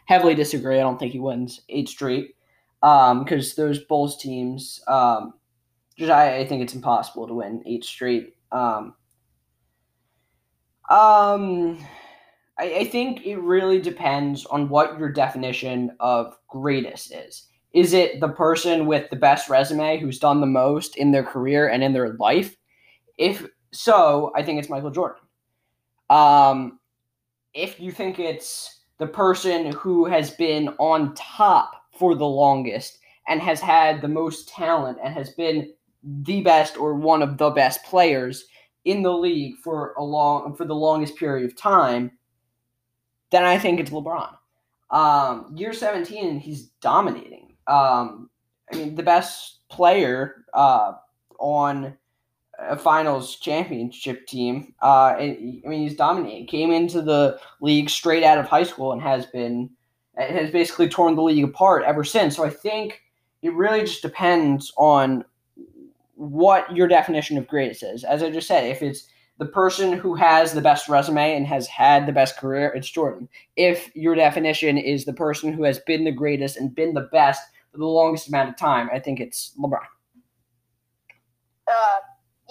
heavily 0.07 0.35
disagree. 0.35 0.77
I 0.77 0.83
don't 0.83 0.99
think 0.99 1.12
he 1.12 1.21
wins 1.21 1.62
eight 1.69 1.88
straight 1.88 2.35
because 2.81 3.59
um, 3.59 3.64
those 3.64 3.81
Bulls 3.81 4.17
teams, 4.17 4.81
um, 4.88 5.35
just 5.97 6.11
I, 6.11 6.38
I, 6.38 6.47
think 6.47 6.62
it's 6.62 6.75
impossible 6.75 7.27
to 7.27 7.35
win 7.35 7.62
eight 7.67 7.85
straight. 7.85 8.37
Um, 8.53 8.95
um, 10.88 11.79
I, 12.59 12.75
I 12.79 12.85
think 12.85 13.27
it 13.27 13.37
really 13.37 13.81
depends 13.81 14.47
on 14.47 14.69
what 14.69 14.99
your 14.99 15.11
definition 15.11 15.93
of 16.01 16.37
greatest 16.49 17.12
is. 17.12 17.45
Is 17.75 17.93
it 17.93 18.21
the 18.21 18.29
person 18.29 18.87
with 18.87 19.11
the 19.11 19.17
best 19.17 19.51
resume 19.51 19.99
who's 19.99 20.19
done 20.19 20.41
the 20.41 20.47
most 20.47 20.97
in 20.97 21.11
their 21.11 21.23
career 21.23 21.69
and 21.69 21.83
in 21.83 21.93
their 21.93 22.14
life? 22.14 22.57
If 23.19 23.47
so, 23.73 24.33
I 24.35 24.43
think 24.43 24.59
it's 24.59 24.71
Michael 24.71 24.91
Jordan. 24.91 25.23
Um, 26.09 26.78
if 27.59 27.81
you 27.81 27.90
think 27.90 28.21
it's 28.21 28.83
the 28.99 29.07
person 29.07 29.73
who 29.73 30.05
has 30.05 30.31
been 30.31 30.68
on 30.79 31.12
top 31.14 31.73
for 31.99 32.14
the 32.14 32.27
longest 32.27 32.99
and 33.27 33.42
has 33.42 33.61
had 33.61 34.01
the 34.01 34.09
most 34.09 34.49
talent 34.49 34.97
and 35.03 35.12
has 35.12 35.31
been 35.31 35.73
the 36.05 36.40
best 36.40 36.77
or 36.77 36.94
one 36.94 37.21
of 37.21 37.37
the 37.37 37.51
best 37.51 37.83
players 37.83 38.44
in 38.85 39.03
the 39.03 39.12
league 39.12 39.57
for 39.57 39.92
a 39.99 40.05
long 40.05 40.55
for 40.55 40.64
the 40.64 40.75
longest 40.75 41.16
period 41.16 41.44
of 41.44 41.57
time, 41.57 42.12
then 43.31 43.44
I 43.44 43.59
think 43.59 43.81
it's 43.81 43.90
LeBron. 43.90 44.35
Um, 44.90 45.53
year 45.57 45.73
17, 45.73 46.38
he's 46.38 46.68
dominating. 46.81 47.57
Um, 47.66 48.31
I 48.73 48.77
mean, 48.77 48.94
the 48.94 49.03
best 49.03 49.68
player 49.68 50.44
uh, 50.55 50.92
on 51.40 51.97
a 52.59 52.77
finals 52.77 53.37
championship 53.37 54.27
team. 54.27 54.75
Uh, 54.83 55.14
and, 55.18 55.62
I 55.64 55.68
mean, 55.68 55.83
he's 55.83 55.97
dominating. 55.97 56.47
Came 56.47 56.71
into 56.73 57.03
the 57.03 57.38
league 57.61 57.88
straight 57.88 58.25
out 58.25 58.38
of 58.38 58.47
high 58.47 58.64
school 58.64 58.92
and 58.92 59.03
has 59.03 59.27
been 59.27 59.71
has 60.16 60.51
basically 60.51 60.88
torn 60.88 61.14
the 61.14 61.23
league 61.23 61.44
apart 61.44 61.85
ever 61.85 62.03
since. 62.03 62.35
So 62.35 62.44
I 62.44 62.51
think 62.51 63.03
it 63.42 63.55
really 63.55 63.83
just 63.83 64.03
depends 64.03 64.73
on 64.77 65.25
what 66.14 66.75
your 66.75 66.88
definition 66.88 67.38
of 67.38 67.47
greatest 67.47 67.85
is. 67.85 68.03
As 68.03 68.23
I 68.23 68.31
just 68.31 68.49
said, 68.49 68.64
if 68.64 68.83
it's 68.83 69.07
the 69.38 69.47
person 69.47 69.92
who 69.92 70.16
has 70.16 70.53
the 70.53 70.61
best 70.61 70.88
resume 70.88 71.37
and 71.37 71.47
has 71.47 71.68
had 71.68 72.07
the 72.07 72.12
best 72.12 72.37
career, 72.37 72.73
it's 72.75 72.90
Jordan. 72.90 73.29
If 73.55 73.94
your 73.94 74.16
definition 74.16 74.77
is 74.77 75.05
the 75.05 75.12
person 75.12 75.53
who 75.53 75.62
has 75.62 75.79
been 75.79 76.03
the 76.03 76.11
greatest 76.11 76.57
and 76.57 76.75
been 76.75 76.94
the 76.94 77.09
best 77.12 77.40
for 77.71 77.79
the 77.79 77.87
longest 77.87 78.27
amount 78.27 78.49
of 78.49 78.57
time, 78.57 78.90
I 78.92 78.99
think 78.99 79.21
it's 79.21 79.53
LeBron. 79.57 79.79
Uh, 81.71 81.99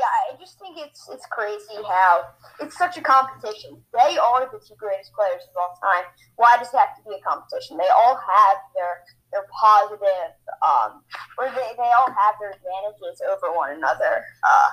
I 0.07 0.35
just 0.39 0.59
think 0.59 0.77
it's 0.77 1.07
it's 1.11 1.25
crazy 1.27 1.79
how 1.87 2.25
it's 2.59 2.77
such 2.77 2.97
a 2.97 3.01
competition. 3.01 3.81
They 3.93 4.17
are 4.17 4.47
the 4.47 4.59
two 4.59 4.75
greatest 4.77 5.11
players 5.13 5.43
of 5.43 5.55
all 5.59 5.75
time. 5.81 6.05
Why 6.35 6.57
does 6.57 6.73
it 6.73 6.77
have 6.77 6.95
to 6.97 7.03
be 7.03 7.15
a 7.15 7.23
competition? 7.23 7.77
They 7.77 7.91
all 7.91 8.15
have 8.15 8.57
their 8.75 9.03
their 9.31 9.45
positive, 9.51 10.31
um, 10.63 11.03
or 11.37 11.51
they, 11.51 11.75
they 11.75 11.91
all 11.91 12.07
have 12.07 12.35
their 12.39 12.55
advantages 12.55 13.21
over 13.27 13.51
one 13.55 13.75
another. 13.75 14.23
Uh, 14.23 14.69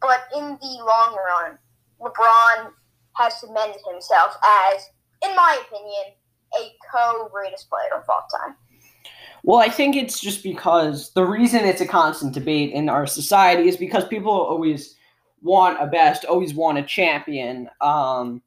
but 0.00 0.30
in 0.36 0.58
the 0.60 0.74
long 0.86 1.16
run, 1.18 1.58
LeBron 2.00 2.70
has 3.16 3.40
cemented 3.40 3.82
himself 3.90 4.36
as, 4.70 4.86
in 5.24 5.34
my 5.34 5.58
opinion, 5.66 6.14
a 6.54 6.72
co 6.92 7.28
greatest 7.32 7.68
player 7.68 7.98
of 7.98 8.08
all 8.08 8.26
time. 8.30 8.54
Well, 9.44 9.60
I 9.60 9.68
think 9.68 9.96
it's 9.96 10.20
just 10.20 10.42
because 10.42 11.12
the 11.12 11.24
reason 11.24 11.64
it's 11.64 11.80
a 11.80 11.86
constant 11.86 12.34
debate 12.34 12.72
in 12.72 12.88
our 12.88 13.06
society 13.06 13.68
is 13.68 13.76
because 13.76 14.06
people 14.06 14.32
always 14.32 14.96
want 15.42 15.80
a 15.80 15.86
best, 15.86 16.24
always 16.24 16.54
want 16.54 16.78
a 16.78 16.82
champion, 16.82 17.68
um, 17.80 18.42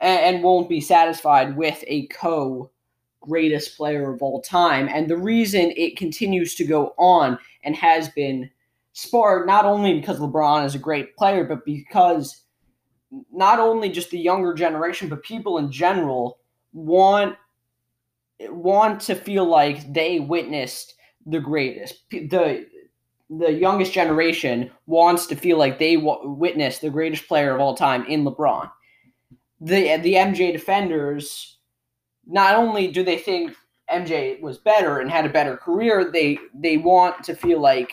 and, 0.00 0.36
and 0.36 0.44
won't 0.44 0.68
be 0.68 0.80
satisfied 0.80 1.56
with 1.56 1.82
a 1.86 2.06
co 2.06 2.70
greatest 3.20 3.76
player 3.76 4.12
of 4.12 4.22
all 4.22 4.40
time. 4.40 4.88
And 4.88 5.08
the 5.08 5.16
reason 5.16 5.72
it 5.76 5.96
continues 5.96 6.54
to 6.54 6.64
go 6.64 6.94
on 6.98 7.38
and 7.64 7.74
has 7.76 8.08
been 8.10 8.50
sparred 8.92 9.46
not 9.46 9.64
only 9.64 9.94
because 9.94 10.18
LeBron 10.18 10.64
is 10.64 10.74
a 10.74 10.78
great 10.78 11.16
player, 11.16 11.44
but 11.44 11.64
because 11.64 12.42
not 13.32 13.58
only 13.58 13.90
just 13.90 14.10
the 14.10 14.18
younger 14.18 14.54
generation, 14.54 15.08
but 15.08 15.22
people 15.22 15.58
in 15.58 15.70
general 15.70 16.38
want 16.72 17.36
want 18.40 19.00
to 19.02 19.14
feel 19.14 19.44
like 19.44 19.92
they 19.92 20.20
witnessed 20.20 20.94
the 21.26 21.40
greatest. 21.40 22.08
The 22.10 22.66
the 23.30 23.52
youngest 23.52 23.92
generation 23.92 24.70
wants 24.86 25.26
to 25.26 25.36
feel 25.36 25.58
like 25.58 25.78
they 25.78 25.96
w- 25.96 26.30
witnessed 26.30 26.80
the 26.80 26.88
greatest 26.88 27.28
player 27.28 27.54
of 27.54 27.60
all 27.60 27.74
time 27.74 28.06
in 28.06 28.24
LeBron. 28.24 28.70
The 29.60 29.96
the 29.98 30.14
MJ 30.14 30.52
defenders 30.52 31.58
not 32.26 32.54
only 32.54 32.88
do 32.88 33.02
they 33.02 33.18
think 33.18 33.54
MJ 33.90 34.40
was 34.40 34.58
better 34.58 35.00
and 35.00 35.10
had 35.10 35.26
a 35.26 35.30
better 35.30 35.56
career, 35.56 36.10
they 36.10 36.38
they 36.54 36.76
want 36.76 37.24
to 37.24 37.34
feel 37.34 37.60
like 37.60 37.92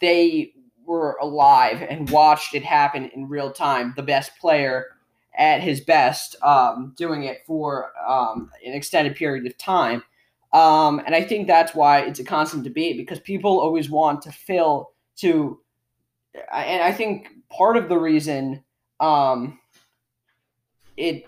they 0.00 0.52
were 0.86 1.16
alive 1.20 1.82
and 1.82 2.10
watched 2.10 2.54
it 2.54 2.62
happen 2.62 3.10
in 3.14 3.28
real 3.28 3.50
time. 3.50 3.92
The 3.96 4.02
best 4.02 4.38
player 4.38 4.86
at 5.36 5.60
his 5.60 5.80
best, 5.80 6.36
um, 6.42 6.94
doing 6.96 7.24
it 7.24 7.42
for 7.46 7.92
um, 8.06 8.50
an 8.64 8.72
extended 8.72 9.16
period 9.16 9.46
of 9.46 9.56
time. 9.58 10.02
Um, 10.52 11.02
and 11.04 11.14
I 11.14 11.22
think 11.24 11.48
that's 11.48 11.74
why 11.74 12.00
it's 12.00 12.20
a 12.20 12.24
constant 12.24 12.62
debate 12.62 12.96
because 12.96 13.18
people 13.18 13.60
always 13.60 13.90
want 13.90 14.22
to 14.22 14.32
fill 14.32 14.92
to, 15.16 15.60
and 16.52 16.82
I 16.82 16.92
think 16.92 17.28
part 17.50 17.76
of 17.76 17.88
the 17.88 17.98
reason 17.98 18.62
um, 19.00 19.58
it, 20.96 21.24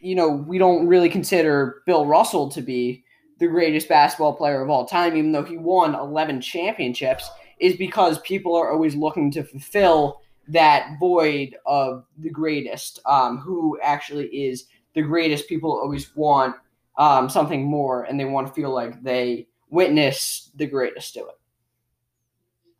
you 0.00 0.14
know, 0.14 0.28
we 0.30 0.58
don't 0.58 0.86
really 0.86 1.08
consider 1.08 1.82
Bill 1.86 2.06
Russell 2.06 2.50
to 2.50 2.62
be 2.62 3.04
the 3.38 3.46
greatest 3.46 3.88
basketball 3.88 4.34
player 4.34 4.62
of 4.62 4.70
all 4.70 4.86
time, 4.86 5.16
even 5.16 5.32
though 5.32 5.42
he 5.42 5.56
won 5.56 5.94
11 5.94 6.40
championships, 6.40 7.28
is 7.58 7.76
because 7.76 8.18
people 8.20 8.54
are 8.54 8.72
always 8.72 8.94
looking 8.94 9.30
to 9.32 9.42
fulfill 9.42 10.20
that 10.48 10.96
void 10.98 11.56
of 11.66 12.04
the 12.18 12.30
greatest, 12.30 13.00
um, 13.06 13.38
who 13.38 13.78
actually 13.82 14.26
is 14.26 14.66
the 14.94 15.02
greatest. 15.02 15.48
People 15.48 15.72
always 15.72 16.14
want 16.16 16.56
um, 16.98 17.28
something 17.28 17.64
more, 17.64 18.04
and 18.04 18.18
they 18.18 18.24
want 18.24 18.46
to 18.46 18.52
feel 18.52 18.70
like 18.70 19.02
they 19.02 19.46
witness 19.70 20.50
the 20.56 20.66
greatest 20.66 21.14
do 21.14 21.20
it. 21.20 21.38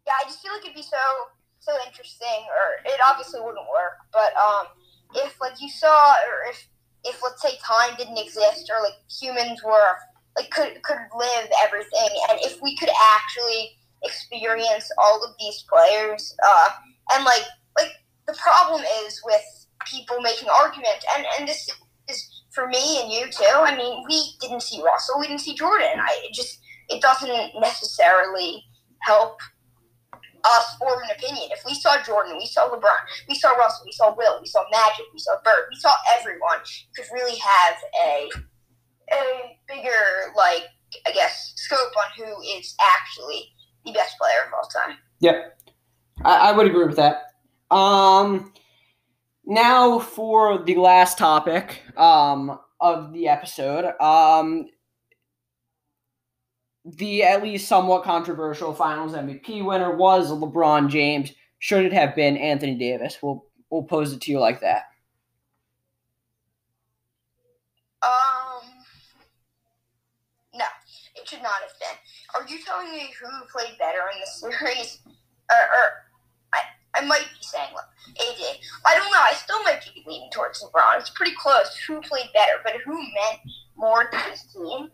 Yeah, 0.06 0.12
I 0.20 0.24
just 0.24 0.42
feel 0.42 0.52
like 0.52 0.62
it'd 0.62 0.74
be 0.74 0.82
so 0.82 0.96
so 1.60 1.72
interesting, 1.86 2.46
or 2.48 2.90
it 2.90 3.00
obviously 3.04 3.40
wouldn't 3.40 3.66
work, 3.70 3.98
but 4.12 4.34
um, 4.36 4.66
if 5.14 5.40
like 5.40 5.60
you 5.60 5.68
saw, 5.68 6.12
or 6.12 6.50
if 6.50 6.68
if 7.04 7.20
let's 7.22 7.42
say 7.42 7.56
time 7.64 7.96
didn't 7.96 8.18
exist, 8.18 8.70
or 8.74 8.82
like 8.82 8.94
humans 9.10 9.62
were 9.62 9.94
like 10.36 10.50
could 10.50 10.82
could 10.82 10.98
live 11.16 11.48
everything, 11.62 12.08
and 12.30 12.38
if 12.42 12.60
we 12.62 12.76
could 12.76 12.90
actually 13.14 13.76
experience 14.02 14.90
all 14.98 15.22
of 15.24 15.34
these 15.38 15.64
players, 15.68 16.34
uh, 16.46 16.68
and 17.14 17.24
like 17.24 17.44
like 17.78 17.92
the 18.26 18.34
problem 18.34 18.82
is 19.04 19.20
with 19.24 19.66
people 19.86 20.20
making 20.20 20.48
arguments, 20.48 21.04
and 21.16 21.26
and 21.38 21.48
this 21.48 21.68
is 22.08 22.44
for 22.50 22.66
me 22.68 23.02
and 23.02 23.12
you 23.12 23.30
too. 23.30 23.44
I 23.54 23.76
mean, 23.76 24.04
we 24.08 24.34
didn't 24.40 24.62
see 24.62 24.82
Russell, 24.82 25.20
we 25.20 25.26
didn't 25.26 25.40
see 25.40 25.54
Jordan. 25.54 26.00
I 26.00 26.20
it 26.24 26.34
just 26.34 26.60
it 26.88 27.00
doesn't 27.00 27.60
necessarily 27.60 28.64
help 29.02 29.40
us 30.44 30.76
form 30.78 31.00
an 31.04 31.10
opinion. 31.16 31.50
If 31.52 31.64
we 31.66 31.74
saw 31.74 32.02
Jordan, 32.02 32.36
we 32.38 32.46
saw 32.46 32.68
LeBron, 32.68 33.00
we 33.28 33.34
saw 33.34 33.50
Russell, 33.52 33.84
we 33.84 33.92
saw 33.92 34.14
Will, 34.16 34.40
we 34.40 34.46
saw 34.46 34.64
Magic, 34.70 35.04
we 35.12 35.18
saw 35.18 35.32
Bird, 35.44 35.66
we 35.70 35.76
saw 35.76 35.92
everyone 36.18 36.58
could 36.96 37.06
really 37.12 37.38
have 37.38 37.76
a 38.04 38.30
a 39.12 39.58
bigger 39.68 40.32
like 40.36 40.64
I 41.06 41.12
guess 41.12 41.52
scope 41.56 41.92
on 41.96 42.10
who 42.16 42.42
is 42.58 42.74
actually 42.80 43.48
the 43.84 43.92
best 43.92 44.16
player 44.18 44.46
of 44.46 44.54
all 44.54 44.68
time. 44.68 44.96
Yep, 45.20 45.58
I, 46.24 46.50
I 46.50 46.52
would 46.52 46.66
agree 46.66 46.86
with 46.86 46.96
that. 46.96 47.34
Um, 47.70 48.52
now 49.44 49.98
for 49.98 50.62
the 50.64 50.76
last 50.76 51.18
topic 51.18 51.82
um 51.96 52.58
of 52.80 53.12
the 53.12 53.28
episode. 53.28 53.92
Um, 54.00 54.66
the 56.84 57.22
at 57.22 57.42
least 57.42 57.68
somewhat 57.68 58.04
controversial 58.04 58.72
Finals 58.72 59.12
MVP 59.12 59.64
winner 59.64 59.94
was 59.94 60.30
LeBron 60.30 60.88
James. 60.88 61.32
Should 61.58 61.84
it 61.84 61.92
have 61.92 62.14
been 62.16 62.36
Anthony 62.36 62.74
Davis? 62.74 63.18
We'll 63.22 63.44
we'll 63.68 63.82
pose 63.82 64.12
it 64.12 64.20
to 64.22 64.30
you 64.30 64.40
like 64.40 64.60
that. 64.60 64.84
Um, 68.02 68.62
no, 70.54 70.64
it 71.16 71.28
should 71.28 71.42
not 71.42 71.52
have 71.60 71.78
been. 71.78 71.98
Are 72.34 72.48
you 72.48 72.64
telling 72.64 72.90
me 72.92 73.10
who 73.20 73.28
played 73.52 73.76
better 73.78 74.00
in 74.14 74.20
the 74.20 74.58
series? 74.58 75.00
Or, 75.50 75.56
or 75.56 76.09
I, 76.94 77.04
might 77.04 77.20
be 77.20 77.42
saying 77.42 77.70
AD. 77.72 78.58
I 78.86 78.94
don't 78.94 79.10
know. 79.10 79.20
I 79.20 79.34
still 79.34 79.62
might 79.62 79.80
be 79.82 80.02
leaning 80.06 80.30
towards 80.32 80.62
LeBron. 80.62 80.98
It's 80.98 81.10
pretty 81.10 81.34
close. 81.38 81.76
Who 81.86 82.00
played 82.00 82.30
better, 82.34 82.54
but 82.64 82.74
who 82.84 82.94
meant 82.94 83.40
more 83.76 84.04
to 84.04 84.16
his 84.16 84.42
team? 84.52 84.90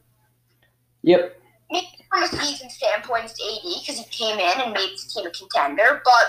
Yep 1.03 1.41
maybe 1.71 1.87
from 2.11 2.23
a 2.23 2.29
season 2.29 2.71
standpoint, 2.71 3.25
it's 3.25 3.33
AD 3.33 3.83
because 3.83 3.99
he 3.99 4.05
came 4.11 4.39
in 4.39 4.61
and 4.61 4.73
made 4.73 4.91
his 4.91 5.13
team 5.13 5.27
a 5.27 5.31
contender. 5.31 6.03
But 6.05 6.27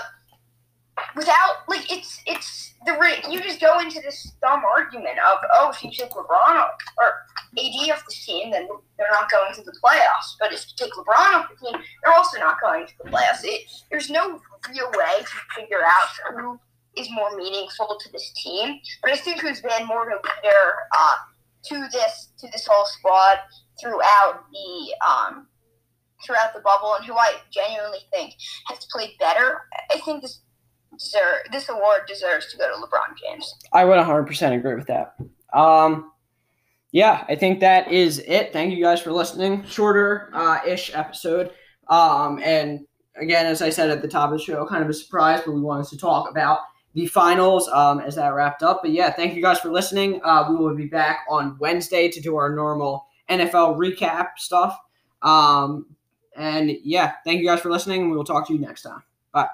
without 1.16 1.68
like 1.68 1.90
it's 1.90 2.20
it's 2.26 2.74
the 2.86 2.92
you 3.30 3.40
just 3.40 3.60
go 3.60 3.80
into 3.80 4.00
this 4.00 4.32
dumb 4.40 4.62
argument 4.64 5.18
of 5.18 5.38
oh 5.54 5.70
if 5.70 5.82
you 5.82 5.90
take 5.90 6.10
LeBron 6.10 6.68
or 6.98 7.12
AD 7.56 7.90
off 7.90 8.04
the 8.04 8.12
team, 8.12 8.50
then 8.50 8.68
they're 8.96 9.10
not 9.10 9.30
going 9.30 9.54
to 9.54 9.62
the 9.62 9.72
playoffs. 9.82 10.36
But 10.38 10.52
if 10.52 10.64
you 10.68 10.74
take 10.76 10.92
LeBron 10.92 11.34
off 11.34 11.48
the 11.48 11.66
team, 11.66 11.80
they're 12.02 12.14
also 12.14 12.38
not 12.38 12.60
going 12.60 12.86
to 12.86 12.92
the 13.02 13.10
playoffs. 13.10 13.40
It, 13.42 13.62
there's 13.90 14.10
no 14.10 14.40
real 14.68 14.90
way 14.96 15.20
to 15.20 15.60
figure 15.60 15.82
out 15.84 16.34
who 16.34 16.60
is 16.96 17.08
more 17.10 17.34
meaningful 17.36 17.98
to 18.00 18.12
this 18.12 18.32
team. 18.42 18.80
But 19.02 19.12
I 19.12 19.16
think 19.16 19.40
who's 19.40 19.60
been 19.60 19.86
more 19.86 20.02
of 20.02 20.08
a 20.08 20.46
leader 20.46 20.74
uh, 20.96 21.14
to 21.64 21.88
this 21.92 22.32
to 22.38 22.48
this 22.52 22.66
whole 22.66 22.86
squad 22.86 23.38
throughout 23.80 24.44
the 24.52 24.94
um, 25.08 25.46
throughout 26.24 26.52
the 26.54 26.60
bubble, 26.60 26.94
and 26.94 27.04
who 27.04 27.14
I 27.14 27.34
genuinely 27.50 28.00
think 28.12 28.34
has 28.66 28.86
played 28.90 29.12
better. 29.18 29.62
I 29.92 29.98
think 30.00 30.22
this 30.22 30.40
deserve, 30.98 31.52
this 31.52 31.68
award 31.68 32.02
deserves 32.06 32.50
to 32.50 32.56
go 32.56 32.68
to 32.68 32.74
LeBron 32.74 33.16
James. 33.16 33.54
I 33.72 33.84
would 33.84 33.98
100% 33.98 34.56
agree 34.56 34.74
with 34.74 34.86
that. 34.86 35.16
Um, 35.52 36.12
yeah, 36.92 37.24
I 37.28 37.34
think 37.34 37.60
that 37.60 37.92
is 37.92 38.18
it. 38.20 38.52
Thank 38.52 38.74
you 38.74 38.82
guys 38.82 39.00
for 39.00 39.12
listening. 39.12 39.64
Shorter 39.66 40.30
uh, 40.32 40.60
ish 40.66 40.94
episode. 40.94 41.52
Um, 41.88 42.40
and 42.42 42.86
again, 43.16 43.46
as 43.46 43.62
I 43.62 43.70
said 43.70 43.90
at 43.90 44.02
the 44.02 44.08
top 44.08 44.32
of 44.32 44.38
the 44.38 44.44
show, 44.44 44.66
kind 44.66 44.82
of 44.82 44.88
a 44.88 44.94
surprise, 44.94 45.42
but 45.44 45.52
we 45.52 45.60
wanted 45.60 45.88
to 45.88 45.98
talk 45.98 46.30
about 46.30 46.60
the 46.94 47.06
finals 47.06 47.68
um, 47.68 48.00
as 48.00 48.14
that 48.16 48.34
wrapped 48.34 48.62
up. 48.62 48.80
But 48.82 48.92
yeah, 48.92 49.10
thank 49.10 49.34
you 49.34 49.42
guys 49.42 49.60
for 49.60 49.70
listening. 49.70 50.20
Uh, 50.24 50.46
we 50.48 50.56
will 50.56 50.74
be 50.74 50.86
back 50.86 51.20
on 51.30 51.56
Wednesday 51.58 52.08
to 52.08 52.20
do 52.20 52.36
our 52.36 52.54
normal 52.54 53.06
NFL 53.28 53.76
recap 53.76 54.30
stuff. 54.38 54.78
Um, 55.22 55.86
and 56.36 56.70
yeah, 56.82 57.14
thank 57.24 57.40
you 57.40 57.46
guys 57.46 57.60
for 57.60 57.70
listening. 57.70 58.10
We 58.10 58.16
will 58.16 58.24
talk 58.24 58.46
to 58.48 58.54
you 58.54 58.60
next 58.60 58.82
time. 58.82 59.02
Bye. 59.32 59.48